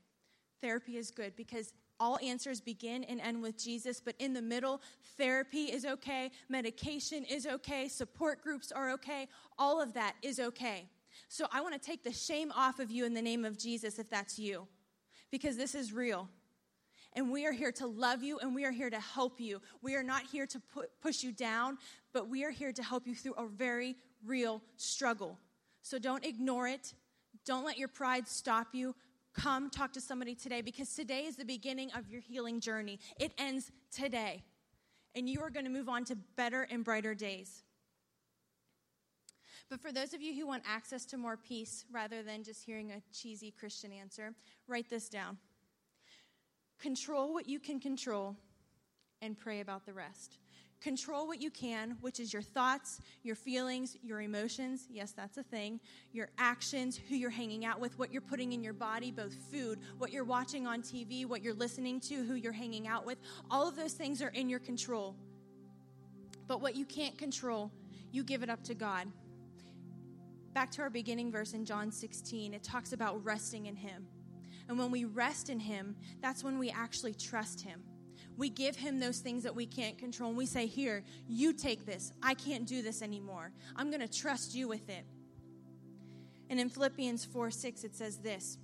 Therapy 0.61 0.97
is 0.97 1.11
good 1.11 1.35
because 1.35 1.71
all 1.99 2.17
answers 2.21 2.59
begin 2.59 3.03
and 3.05 3.21
end 3.21 3.41
with 3.41 3.57
Jesus, 3.57 4.01
but 4.01 4.15
in 4.19 4.33
the 4.33 4.41
middle, 4.41 4.81
therapy 5.17 5.65
is 5.65 5.85
okay, 5.85 6.31
medication 6.49 7.23
is 7.23 7.45
okay, 7.45 7.87
support 7.87 8.41
groups 8.41 8.71
are 8.71 8.91
okay, 8.91 9.27
all 9.57 9.81
of 9.81 9.93
that 9.93 10.15
is 10.21 10.39
okay. 10.39 10.89
So 11.29 11.47
I 11.53 11.61
want 11.61 11.73
to 11.73 11.79
take 11.79 12.03
the 12.03 12.11
shame 12.11 12.51
off 12.53 12.79
of 12.79 12.91
you 12.91 13.05
in 13.05 13.13
the 13.13 13.21
name 13.21 13.45
of 13.45 13.57
Jesus 13.57 13.97
if 13.99 14.09
that's 14.09 14.37
you, 14.37 14.67
because 15.31 15.57
this 15.57 15.75
is 15.75 15.93
real. 15.93 16.29
And 17.13 17.31
we 17.31 17.45
are 17.45 17.53
here 17.53 17.71
to 17.73 17.87
love 17.87 18.23
you 18.23 18.39
and 18.39 18.53
we 18.53 18.65
are 18.65 18.71
here 18.71 18.89
to 18.89 18.99
help 18.99 19.39
you. 19.39 19.61
We 19.81 19.95
are 19.95 20.03
not 20.03 20.23
here 20.23 20.45
to 20.47 20.61
push 21.01 21.23
you 21.23 21.31
down, 21.31 21.77
but 22.13 22.27
we 22.27 22.43
are 22.43 22.51
here 22.51 22.73
to 22.73 22.83
help 22.83 23.07
you 23.07 23.15
through 23.15 23.35
a 23.35 23.47
very 23.47 23.95
real 24.25 24.61
struggle. 24.75 25.39
So 25.81 25.97
don't 25.97 26.25
ignore 26.25 26.67
it. 26.67 26.93
Don't 27.45 27.63
let 27.63 27.77
your 27.77 27.87
pride 27.87 28.27
stop 28.27 28.69
you. 28.73 28.95
Come 29.33 29.69
talk 29.69 29.93
to 29.93 30.01
somebody 30.01 30.35
today 30.35 30.61
because 30.61 30.93
today 30.93 31.25
is 31.25 31.35
the 31.35 31.45
beginning 31.45 31.91
of 31.91 32.07
your 32.09 32.21
healing 32.21 32.59
journey. 32.59 32.99
It 33.19 33.33
ends 33.37 33.71
today. 33.91 34.43
And 35.13 35.29
you 35.29 35.41
are 35.41 35.49
going 35.49 35.65
to 35.65 35.71
move 35.71 35.87
on 35.87 36.05
to 36.05 36.17
better 36.35 36.63
and 36.63 36.83
brighter 36.83 37.13
days. 37.13 37.64
But 39.69 39.81
for 39.81 39.91
those 39.91 40.13
of 40.13 40.21
you 40.21 40.33
who 40.33 40.45
want 40.45 40.63
access 40.67 41.05
to 41.05 41.17
more 41.17 41.37
peace 41.37 41.85
rather 41.91 42.21
than 42.21 42.43
just 42.43 42.63
hearing 42.63 42.91
a 42.91 43.01
cheesy 43.11 43.51
Christian 43.51 43.91
answer, 43.91 44.33
write 44.67 44.89
this 44.89 45.09
down. 45.09 45.37
Control 46.79 47.33
what 47.33 47.49
you 47.49 47.59
can 47.59 47.79
control 47.79 48.35
and 49.21 49.37
pray 49.37 49.61
about 49.61 49.85
the 49.85 49.93
rest. 49.93 50.37
Control 50.81 51.25
what 51.25 51.41
you 51.41 51.49
can, 51.49 51.97
which 52.01 52.19
is 52.19 52.31
your 52.31 52.41
thoughts, 52.41 52.99
your 53.23 53.35
feelings, 53.35 53.97
your 54.03 54.21
emotions. 54.21 54.87
Yes, 54.91 55.13
that's 55.13 55.37
a 55.37 55.43
thing. 55.43 55.79
Your 56.11 56.29
actions, 56.37 56.99
who 57.09 57.15
you're 57.15 57.29
hanging 57.31 57.65
out 57.65 57.79
with, 57.79 57.97
what 57.97 58.11
you're 58.11 58.21
putting 58.21 58.51
in 58.51 58.61
your 58.61 58.73
body, 58.73 59.09
both 59.09 59.33
food, 59.33 59.79
what 59.97 60.11
you're 60.11 60.25
watching 60.25 60.67
on 60.67 60.81
TV, 60.81 61.25
what 61.25 61.41
you're 61.41 61.55
listening 61.55 61.99
to, 62.01 62.23
who 62.23 62.35
you're 62.35 62.53
hanging 62.53 62.87
out 62.87 63.05
with. 63.05 63.17
All 63.49 63.67
of 63.67 63.75
those 63.75 63.93
things 63.93 64.21
are 64.21 64.29
in 64.29 64.47
your 64.47 64.59
control. 64.59 65.15
But 66.47 66.61
what 66.61 66.75
you 66.75 66.85
can't 66.85 67.17
control, 67.17 67.71
you 68.11 68.23
give 68.23 68.43
it 68.43 68.49
up 68.49 68.63
to 68.65 68.75
God. 68.75 69.07
Back 70.55 70.71
to 70.71 70.81
our 70.81 70.89
beginning 70.89 71.31
verse 71.31 71.53
in 71.53 71.65
John 71.65 71.91
16, 71.91 72.55
it 72.55 72.63
talks 72.63 72.93
about 72.93 73.23
resting 73.23 73.67
in 73.67 73.75
Him. 73.75 74.07
And 74.67 74.79
when 74.79 74.89
we 74.89 75.05
rest 75.05 75.51
in 75.51 75.59
Him, 75.59 75.95
that's 76.21 76.43
when 76.43 76.57
we 76.57 76.71
actually 76.71 77.13
trust 77.13 77.61
Him 77.61 77.83
we 78.37 78.49
give 78.49 78.75
him 78.75 78.99
those 78.99 79.19
things 79.19 79.43
that 79.43 79.55
we 79.55 79.65
can't 79.65 79.97
control 79.97 80.29
and 80.29 80.37
we 80.37 80.45
say, 80.45 80.65
Here, 80.67 81.03
you 81.27 81.53
take 81.53 81.85
this. 81.85 82.11
I 82.21 82.33
can't 82.33 82.65
do 82.65 82.81
this 82.81 83.01
anymore. 83.01 83.51
I'm 83.75 83.89
going 83.89 84.05
to 84.05 84.11
trust 84.11 84.55
you 84.55 84.67
with 84.67 84.89
it. 84.89 85.05
And 86.49 86.59
in 86.59 86.69
Philippians 86.69 87.25
4 87.25 87.51
6, 87.51 87.83
it 87.83 87.95
says 87.95 88.17
this 88.17 88.57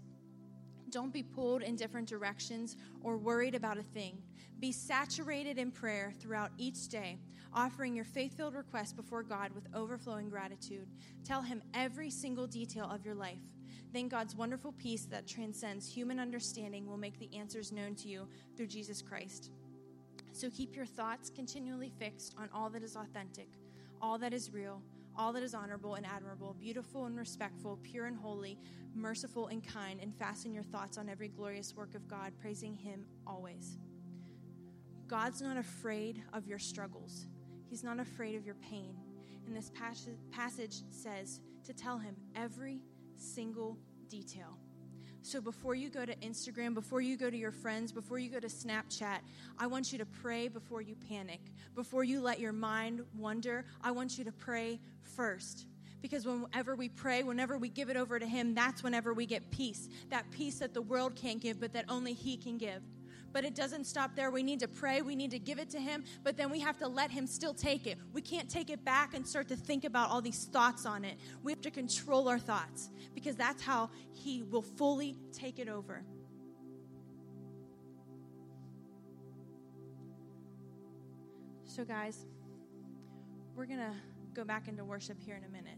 Don't 0.91 1.13
be 1.13 1.23
pulled 1.23 1.63
in 1.63 1.75
different 1.75 2.08
directions 2.08 2.75
or 3.01 3.17
worried 3.17 3.56
about 3.56 3.77
a 3.77 3.84
thing. 3.84 4.17
Be 4.60 4.71
saturated 4.71 5.58
in 5.58 5.71
prayer 5.71 6.13
throughout 6.19 6.51
each 6.58 6.88
day, 6.89 7.17
offering 7.54 7.95
your 7.95 8.06
faith 8.06 8.36
filled 8.36 8.56
requests 8.56 8.93
before 8.93 9.23
God 9.23 9.51
with 9.56 9.67
overflowing 9.73 10.30
gratitude. 10.30 10.88
Tell 11.23 11.41
Him 11.41 11.63
every 11.73 12.10
single 12.10 12.45
detail 12.45 12.89
of 12.91 13.06
your 13.06 13.15
life. 13.15 13.39
Then 13.93 14.08
God's 14.08 14.36
wonderful 14.36 14.73
peace 14.73 15.06
that 15.06 15.27
transcends 15.27 15.91
human 15.91 16.19
understanding 16.19 16.86
will 16.86 16.97
make 16.97 17.17
the 17.19 17.34
answers 17.36 17.71
known 17.71 17.95
to 17.95 18.08
you 18.08 18.27
through 18.56 18.67
Jesus 18.67 19.01
Christ. 19.01 19.51
So 20.34 20.49
keep 20.49 20.75
your 20.75 20.86
thoughts 20.86 21.30
continually 21.30 21.91
fixed 21.99 22.36
on 22.38 22.49
all 22.54 22.69
that 22.69 22.84
is 22.84 22.95
authentic, 22.95 23.47
all 24.01 24.17
that 24.19 24.34
is 24.34 24.54
real, 24.54 24.82
all 25.17 25.34
that 25.34 25.43
is 25.43 25.54
honorable 25.54 25.95
and 25.95 26.06
admirable, 26.06 26.56
beautiful 26.60 27.06
and 27.06 27.17
respectful, 27.17 27.80
pure 27.84 28.06
and 28.06 28.17
holy, 28.17 28.58
merciful 28.95 29.47
and 29.47 29.65
kind, 29.65 30.00
and 30.02 30.15
fasten 30.15 30.54
your 30.54 30.63
thoughts 30.63 30.97
on 30.97 31.10
every 31.10 31.28
glorious 31.28 31.76
work 31.76 31.95
of 31.95 32.08
God, 32.08 32.34
praising 32.39 32.76
Him 32.76 33.06
always. 33.28 33.78
God's 35.08 35.41
not 35.41 35.58
afraid 35.58 36.24
of 36.34 36.47
your 36.47 36.60
struggles, 36.60 37.28
He's 37.69 37.84
not 37.84 38.00
afraid 38.00 38.36
of 38.36 38.45
your 38.45 38.56
pain. 38.56 38.95
And 39.45 39.56
this 39.56 39.71
passage 40.32 40.84
says 40.89 41.41
to 41.65 41.74
tell 41.74 41.97
Him 41.97 42.15
every 42.36 42.82
single 43.17 43.78
detail. 44.08 44.58
So 45.23 45.39
before 45.39 45.75
you 45.75 45.89
go 45.89 46.05
to 46.05 46.15
Instagram, 46.17 46.73
before 46.73 46.99
you 46.99 47.15
go 47.15 47.29
to 47.29 47.38
your 47.38 47.51
friends, 47.51 47.91
before 47.91 48.17
you 48.17 48.29
go 48.29 48.39
to 48.39 48.47
Snapchat, 48.47 49.19
I 49.60 49.67
want 49.67 49.91
you 49.91 49.99
to 49.99 50.05
pray 50.05 50.47
before 50.47 50.81
you 50.81 50.95
panic. 51.10 51.39
Before 51.75 52.03
you 52.03 52.21
let 52.21 52.39
your 52.39 52.53
mind 52.53 53.05
wander, 53.17 53.65
I 53.84 53.91
want 53.91 54.17
you 54.17 54.23
to 54.25 54.31
pray 54.31 54.79
first. 55.15 55.67
Because 56.01 56.25
whenever 56.25 56.75
we 56.75 56.89
pray, 56.89 57.21
whenever 57.21 57.57
we 57.57 57.69
give 57.69 57.89
it 57.89 57.97
over 57.97 58.17
to 58.17 58.25
Him, 58.25 58.55
that's 58.55 58.81
whenever 58.81 59.13
we 59.13 59.27
get 59.27 59.51
peace. 59.51 59.88
That 60.10 60.29
peace 60.31 60.57
that 60.60 60.73
the 60.73 60.81
world 60.81 61.15
can't 61.15 61.39
give, 61.39 61.60
but 61.60 61.73
that 61.73 61.86
only 61.88 62.13
He 62.13 62.36
can 62.36 62.57
give. 62.57 62.81
But 63.34 63.46
it 63.46 63.56
doesn't 63.56 63.86
stop 63.86 64.15
there. 64.15 64.32
We 64.32 64.44
need 64.44 64.60
to 64.60 64.67
pray, 64.67 65.02
we 65.02 65.15
need 65.15 65.32
to 65.32 65.39
give 65.39 65.60
it 65.60 65.70
to 65.72 65.80
Him, 65.80 66.04
but 66.24 66.38
then 66.38 66.50
we 66.50 66.60
have 66.60 66.78
to 66.80 66.88
let 66.88 67.12
Him 67.12 67.28
still 67.28 67.54
take 67.54 67.88
it. 67.88 67.98
We 68.13 68.22
can't 68.22 68.50
take 68.50 68.70
it 68.70 68.84
back 68.84 69.13
and 69.13 69.26
start 69.26 69.48
to 69.50 69.56
think 69.56 69.86
about 69.86 70.10
all 70.10 70.22
these 70.22 70.46
thoughts 70.46 70.86
on 70.86 71.06
it. 71.06 71.17
We 71.44 71.52
have 71.52 71.62
to 71.62 71.72
control 71.72 72.28
our 72.28 72.39
thoughts 72.39 72.89
because 73.15 73.36
that's 73.36 73.63
how 73.63 73.89
He 74.12 74.44
will 74.44 74.62
fully 74.62 75.17
take 75.32 75.60
it 75.60 75.70
over. 75.70 76.04
So, 81.65 81.86
guys, 81.86 82.26
we're 83.56 83.65
going 83.65 83.80
to 83.80 83.94
go 84.34 84.44
back 84.44 84.67
into 84.67 84.84
worship 84.84 85.22
here 85.22 85.36
in 85.36 85.44
a 85.46 85.50
minute. 85.50 85.78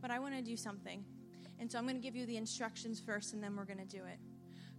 But 0.00 0.10
I 0.10 0.18
want 0.18 0.36
to 0.36 0.42
do 0.42 0.56
something. 0.56 1.04
And 1.58 1.70
so 1.70 1.78
I'm 1.78 1.84
going 1.84 1.96
to 1.96 2.02
give 2.02 2.14
you 2.14 2.26
the 2.26 2.36
instructions 2.36 3.00
first, 3.00 3.32
and 3.32 3.42
then 3.42 3.56
we're 3.56 3.64
going 3.64 3.78
to 3.78 3.84
do 3.84 4.04
it. 4.04 4.18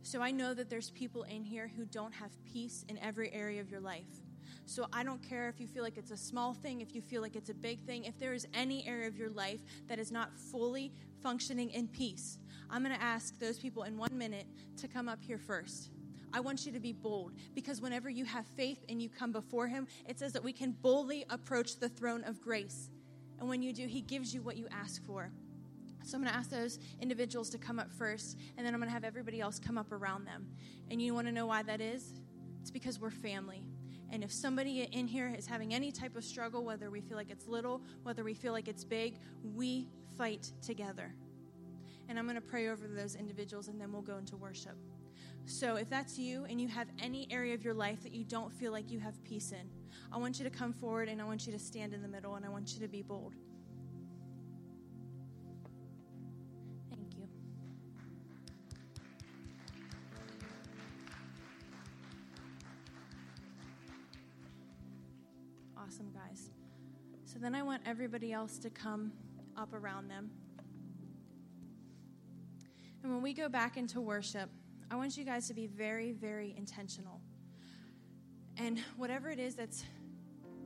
So 0.06 0.22
I 0.22 0.30
know 0.30 0.54
that 0.54 0.70
there's 0.70 0.92
people 0.92 1.24
in 1.24 1.44
here 1.44 1.72
who 1.76 1.84
don't 1.84 2.14
have 2.14 2.30
peace 2.46 2.86
in 2.88 3.00
every 3.00 3.34
area 3.34 3.60
of 3.60 3.72
your 3.72 3.80
life. 3.80 4.22
So 4.68 4.86
I 4.94 5.04
don't 5.04 5.22
care 5.28 5.50
if 5.50 5.60
you 5.60 5.66
feel 5.66 5.82
like 5.82 5.98
it's 5.98 6.12
a 6.12 6.18
small 6.18 6.54
thing, 6.54 6.82
if 6.82 6.94
you 6.94 7.02
feel 7.02 7.24
like 7.24 7.36
it's 7.36 7.50
a 7.50 7.56
big 7.56 7.80
thing, 7.82 8.06
if 8.06 8.20
there 8.20 8.32
is 8.32 8.48
any 8.54 8.88
area 8.88 9.08
of 9.08 9.18
your 9.18 9.32
life 9.32 9.62
that 9.88 9.98
is 9.98 10.12
not 10.12 10.38
fully 10.38 10.92
functioning 11.24 11.72
in 11.72 11.88
peace, 11.88 12.38
I'm 12.70 12.84
going 12.84 12.96
to 12.96 13.02
ask 13.02 13.40
those 13.40 13.58
people 13.58 13.82
in 13.82 13.98
one 13.98 14.16
minute 14.16 14.46
to 14.78 14.88
come 14.88 15.10
up 15.10 15.24
here 15.24 15.40
first. 15.40 15.90
I 16.32 16.40
want 16.40 16.68
you 16.68 16.72
to 16.74 16.80
be 16.80 16.94
bold 16.94 17.32
because 17.56 17.82
whenever 17.82 18.08
you 18.08 18.26
have 18.26 18.46
faith 18.46 18.86
and 18.88 19.02
you 19.02 19.10
come 19.10 19.32
before 19.32 19.66
Him, 19.66 19.88
it 20.08 20.20
says 20.20 20.34
that 20.34 20.44
we 20.44 20.54
can 20.54 20.74
boldly 20.84 21.26
approach 21.32 21.80
the 21.80 21.90
throne 21.90 22.24
of 22.26 22.44
grace. 22.44 22.92
And 23.40 23.50
when 23.50 23.64
you 23.64 23.74
do, 23.74 23.88
He 23.88 24.02
gives 24.02 24.36
you 24.36 24.44
what 24.44 24.56
you 24.56 24.68
ask 24.70 25.04
for. 25.04 25.32
So 26.06 26.16
I'm 26.16 26.22
going 26.22 26.32
to 26.32 26.38
ask 26.38 26.52
those 26.52 26.78
individuals 27.02 27.50
to 27.50 27.58
come 27.58 27.80
up 27.80 27.92
first, 27.92 28.38
and 28.58 28.66
then 28.66 28.76
I'm 28.76 28.80
going 28.80 28.90
to 28.90 28.94
have 28.94 29.04
everybody 29.04 29.42
else 29.42 29.58
come 29.60 29.76
up 29.76 29.92
around 29.92 30.26
them. 30.26 30.48
And 30.92 31.02
you 31.02 31.16
want 31.16 31.26
to 31.26 31.34
know 31.34 31.48
why 31.48 31.64
that 31.64 31.82
is? 31.82 32.14
It's 32.62 32.70
because 32.70 33.00
we're 33.00 33.10
family. 33.10 33.64
And 34.12 34.24
if 34.24 34.32
somebody 34.32 34.84
in 34.84 35.08
here 35.08 35.34
is 35.36 35.48
having 35.48 35.74
any 35.74 35.92
type 35.92 36.16
of 36.16 36.24
struggle, 36.24 36.64
whether 36.64 36.92
we 36.92 37.02
feel 37.02 37.18
like 37.18 37.32
it's 37.32 37.48
little, 37.48 37.82
whether 38.04 38.24
we 38.24 38.36
feel 38.36 38.54
like 38.54 38.68
it's 38.68 38.84
big, 38.84 39.18
we 39.56 39.88
fight 40.16 40.52
together. 40.62 41.12
And 42.08 42.20
I'm 42.20 42.26
going 42.26 42.36
to 42.36 42.42
pray 42.42 42.70
over 42.70 42.88
those 42.88 43.16
individuals, 43.16 43.68
and 43.68 43.82
then 43.82 43.92
we'll 43.92 44.04
go 44.04 44.18
into 44.18 44.38
worship. 44.38 44.76
So 45.48 45.76
if 45.76 45.90
that's 45.90 46.20
you 46.20 46.46
and 46.48 46.62
you 46.62 46.68
have 46.68 46.88
any 47.02 47.28
area 47.32 47.56
of 47.56 47.64
your 47.64 47.74
life 47.74 48.04
that 48.04 48.14
you 48.14 48.24
don't 48.24 48.54
feel 48.54 48.72
like 48.72 48.92
you 48.92 49.00
have 49.00 49.24
peace 49.24 49.52
in, 49.52 49.68
I 50.12 50.18
want 50.18 50.38
you 50.38 50.44
to 50.44 50.52
come 50.52 50.72
forward 50.72 51.10
and 51.10 51.20
I 51.20 51.26
want 51.26 51.48
you 51.48 51.54
to 51.54 51.60
stand 51.60 51.96
in 51.96 52.04
the 52.04 52.08
middle 52.08 52.36
and 52.36 52.46
I 52.46 52.50
want 52.50 52.74
you 52.76 52.80
to 52.82 52.88
be 52.88 53.02
bold. 53.02 53.34
Then 67.46 67.54
I 67.54 67.62
want 67.62 67.84
everybody 67.86 68.34
else 68.34 68.58
to 68.60 68.72
come 68.72 69.12
up 69.56 69.72
around 69.74 70.08
them. 70.08 70.32
And 73.04 73.14
when 73.14 73.22
we 73.22 73.34
go 73.34 73.48
back 73.48 73.78
into 73.78 74.02
worship, 74.02 74.50
I 74.90 74.96
want 74.96 75.16
you 75.16 75.24
guys 75.24 75.48
to 75.50 75.54
be 75.54 75.68
very, 75.68 76.12
very 76.12 76.56
intentional. 76.58 77.22
And 78.58 78.80
whatever 78.98 79.30
it 79.30 79.40
is 79.40 79.54
that's 79.54 79.86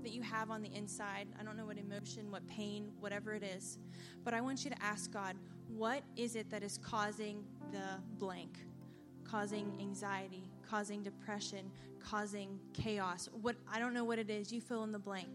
that 0.04 0.14
you 0.14 0.22
have 0.22 0.50
on 0.50 0.62
the 0.62 0.74
inside, 0.74 1.28
I 1.38 1.44
don't 1.44 1.58
know 1.58 1.66
what 1.66 1.78
emotion, 1.78 2.32
what 2.32 2.48
pain, 2.48 2.94
whatever 3.02 3.34
it 3.34 3.44
is, 3.44 3.78
but 4.24 4.34
I 4.34 4.40
want 4.40 4.64
you 4.64 4.72
to 4.72 4.82
ask 4.82 5.12
God, 5.12 5.36
what 5.68 6.04
is 6.16 6.38
it 6.38 6.50
that 6.50 6.64
is 6.64 6.78
causing 6.78 7.44
the 7.74 8.02
blank? 8.18 8.58
causing 9.30 9.78
anxiety, 9.80 10.50
causing 10.68 11.04
depression, 11.04 11.72
causing 12.00 12.60
chaos. 12.74 13.30
What 13.42 13.56
I 13.72 13.80
don't 13.80 13.94
know 13.94 14.04
what 14.04 14.20
it 14.20 14.30
is, 14.30 14.52
you 14.52 14.62
fill 14.62 14.84
in 14.84 14.92
the 14.92 15.00
blank. 15.00 15.28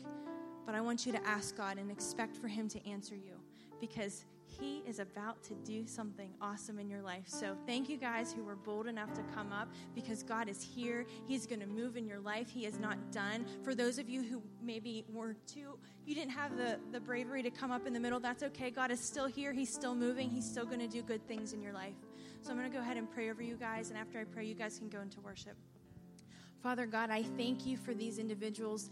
But 0.67 0.75
I 0.75 0.81
want 0.81 1.07
you 1.07 1.13
to 1.13 1.27
ask 1.27 1.57
God 1.57 1.79
and 1.79 1.91
expect 1.91 2.37
for 2.37 2.49
him 2.49 2.69
to 2.69 2.89
answer 2.89 3.15
you 3.15 3.35
because 3.81 4.25
he 4.59 4.83
is 4.87 4.99
about 4.99 5.43
to 5.45 5.55
do 5.55 5.87
something 5.87 6.33
awesome 6.41 6.79
in 6.79 6.89
your 6.89 7.03
life. 7.03 7.25
So, 7.27 7.57
thank 7.67 7.89
you 7.89 7.97
guys 7.97 8.33
who 8.33 8.45
were 8.45 8.57
bold 8.57 8.87
enough 8.87 9.13
to 9.15 9.23
come 9.35 9.53
up 9.53 9.69
because 9.95 10.23
God 10.23 10.49
is 10.49 10.63
here. 10.63 11.07
He's 11.27 11.47
going 11.47 11.61
to 11.61 11.67
move 11.67 11.97
in 11.97 12.07
your 12.07 12.21
life. 12.21 12.49
He 12.49 12.67
is 12.67 12.79
not 12.79 13.11
done. 13.11 13.47
For 13.63 13.75
those 13.75 13.99
of 13.99 14.09
you 14.09 14.23
who 14.23 14.43
maybe 14.63 15.05
were 15.13 15.35
too, 15.47 15.79
you 16.07 16.15
didn't 16.15 16.31
have 16.33 16.57
the, 16.57 16.79
the 16.93 17.01
bravery 17.01 17.43
to 17.43 17.51
come 17.51 17.73
up 17.73 17.87
in 17.87 17.93
the 17.93 18.01
middle, 18.01 18.21
that's 18.21 18.43
okay. 18.43 18.71
God 18.71 18.91
is 18.91 19.01
still 19.01 19.27
here. 19.27 19.53
He's 19.53 19.73
still 19.73 19.95
moving. 19.95 20.31
He's 20.31 20.49
still 20.49 20.67
going 20.67 20.81
to 20.81 20.89
do 20.89 21.03
good 21.03 21.27
things 21.27 21.53
in 21.53 21.61
your 21.61 21.73
life. 21.73 21.95
So, 22.43 22.51
I'm 22.51 22.59
going 22.59 22.71
to 22.71 22.77
go 22.77 22.83
ahead 22.83 22.97
and 22.97 23.11
pray 23.11 23.31
over 23.31 23.43
you 23.43 23.57
guys. 23.57 23.91
And 23.91 23.99
after 23.99 24.21
I 24.21 24.25
pray, 24.25 24.45
you 24.45 24.55
guys 24.55 24.79
can 24.79 24.89
go 24.89 25.01
into 25.01 25.21
worship. 25.21 25.57
Father 26.65 26.87
God, 26.87 27.11
I 27.11 27.23
thank 27.37 27.67
you 27.67 27.77
for 27.77 27.93
these 27.93 28.19
individuals 28.19 28.89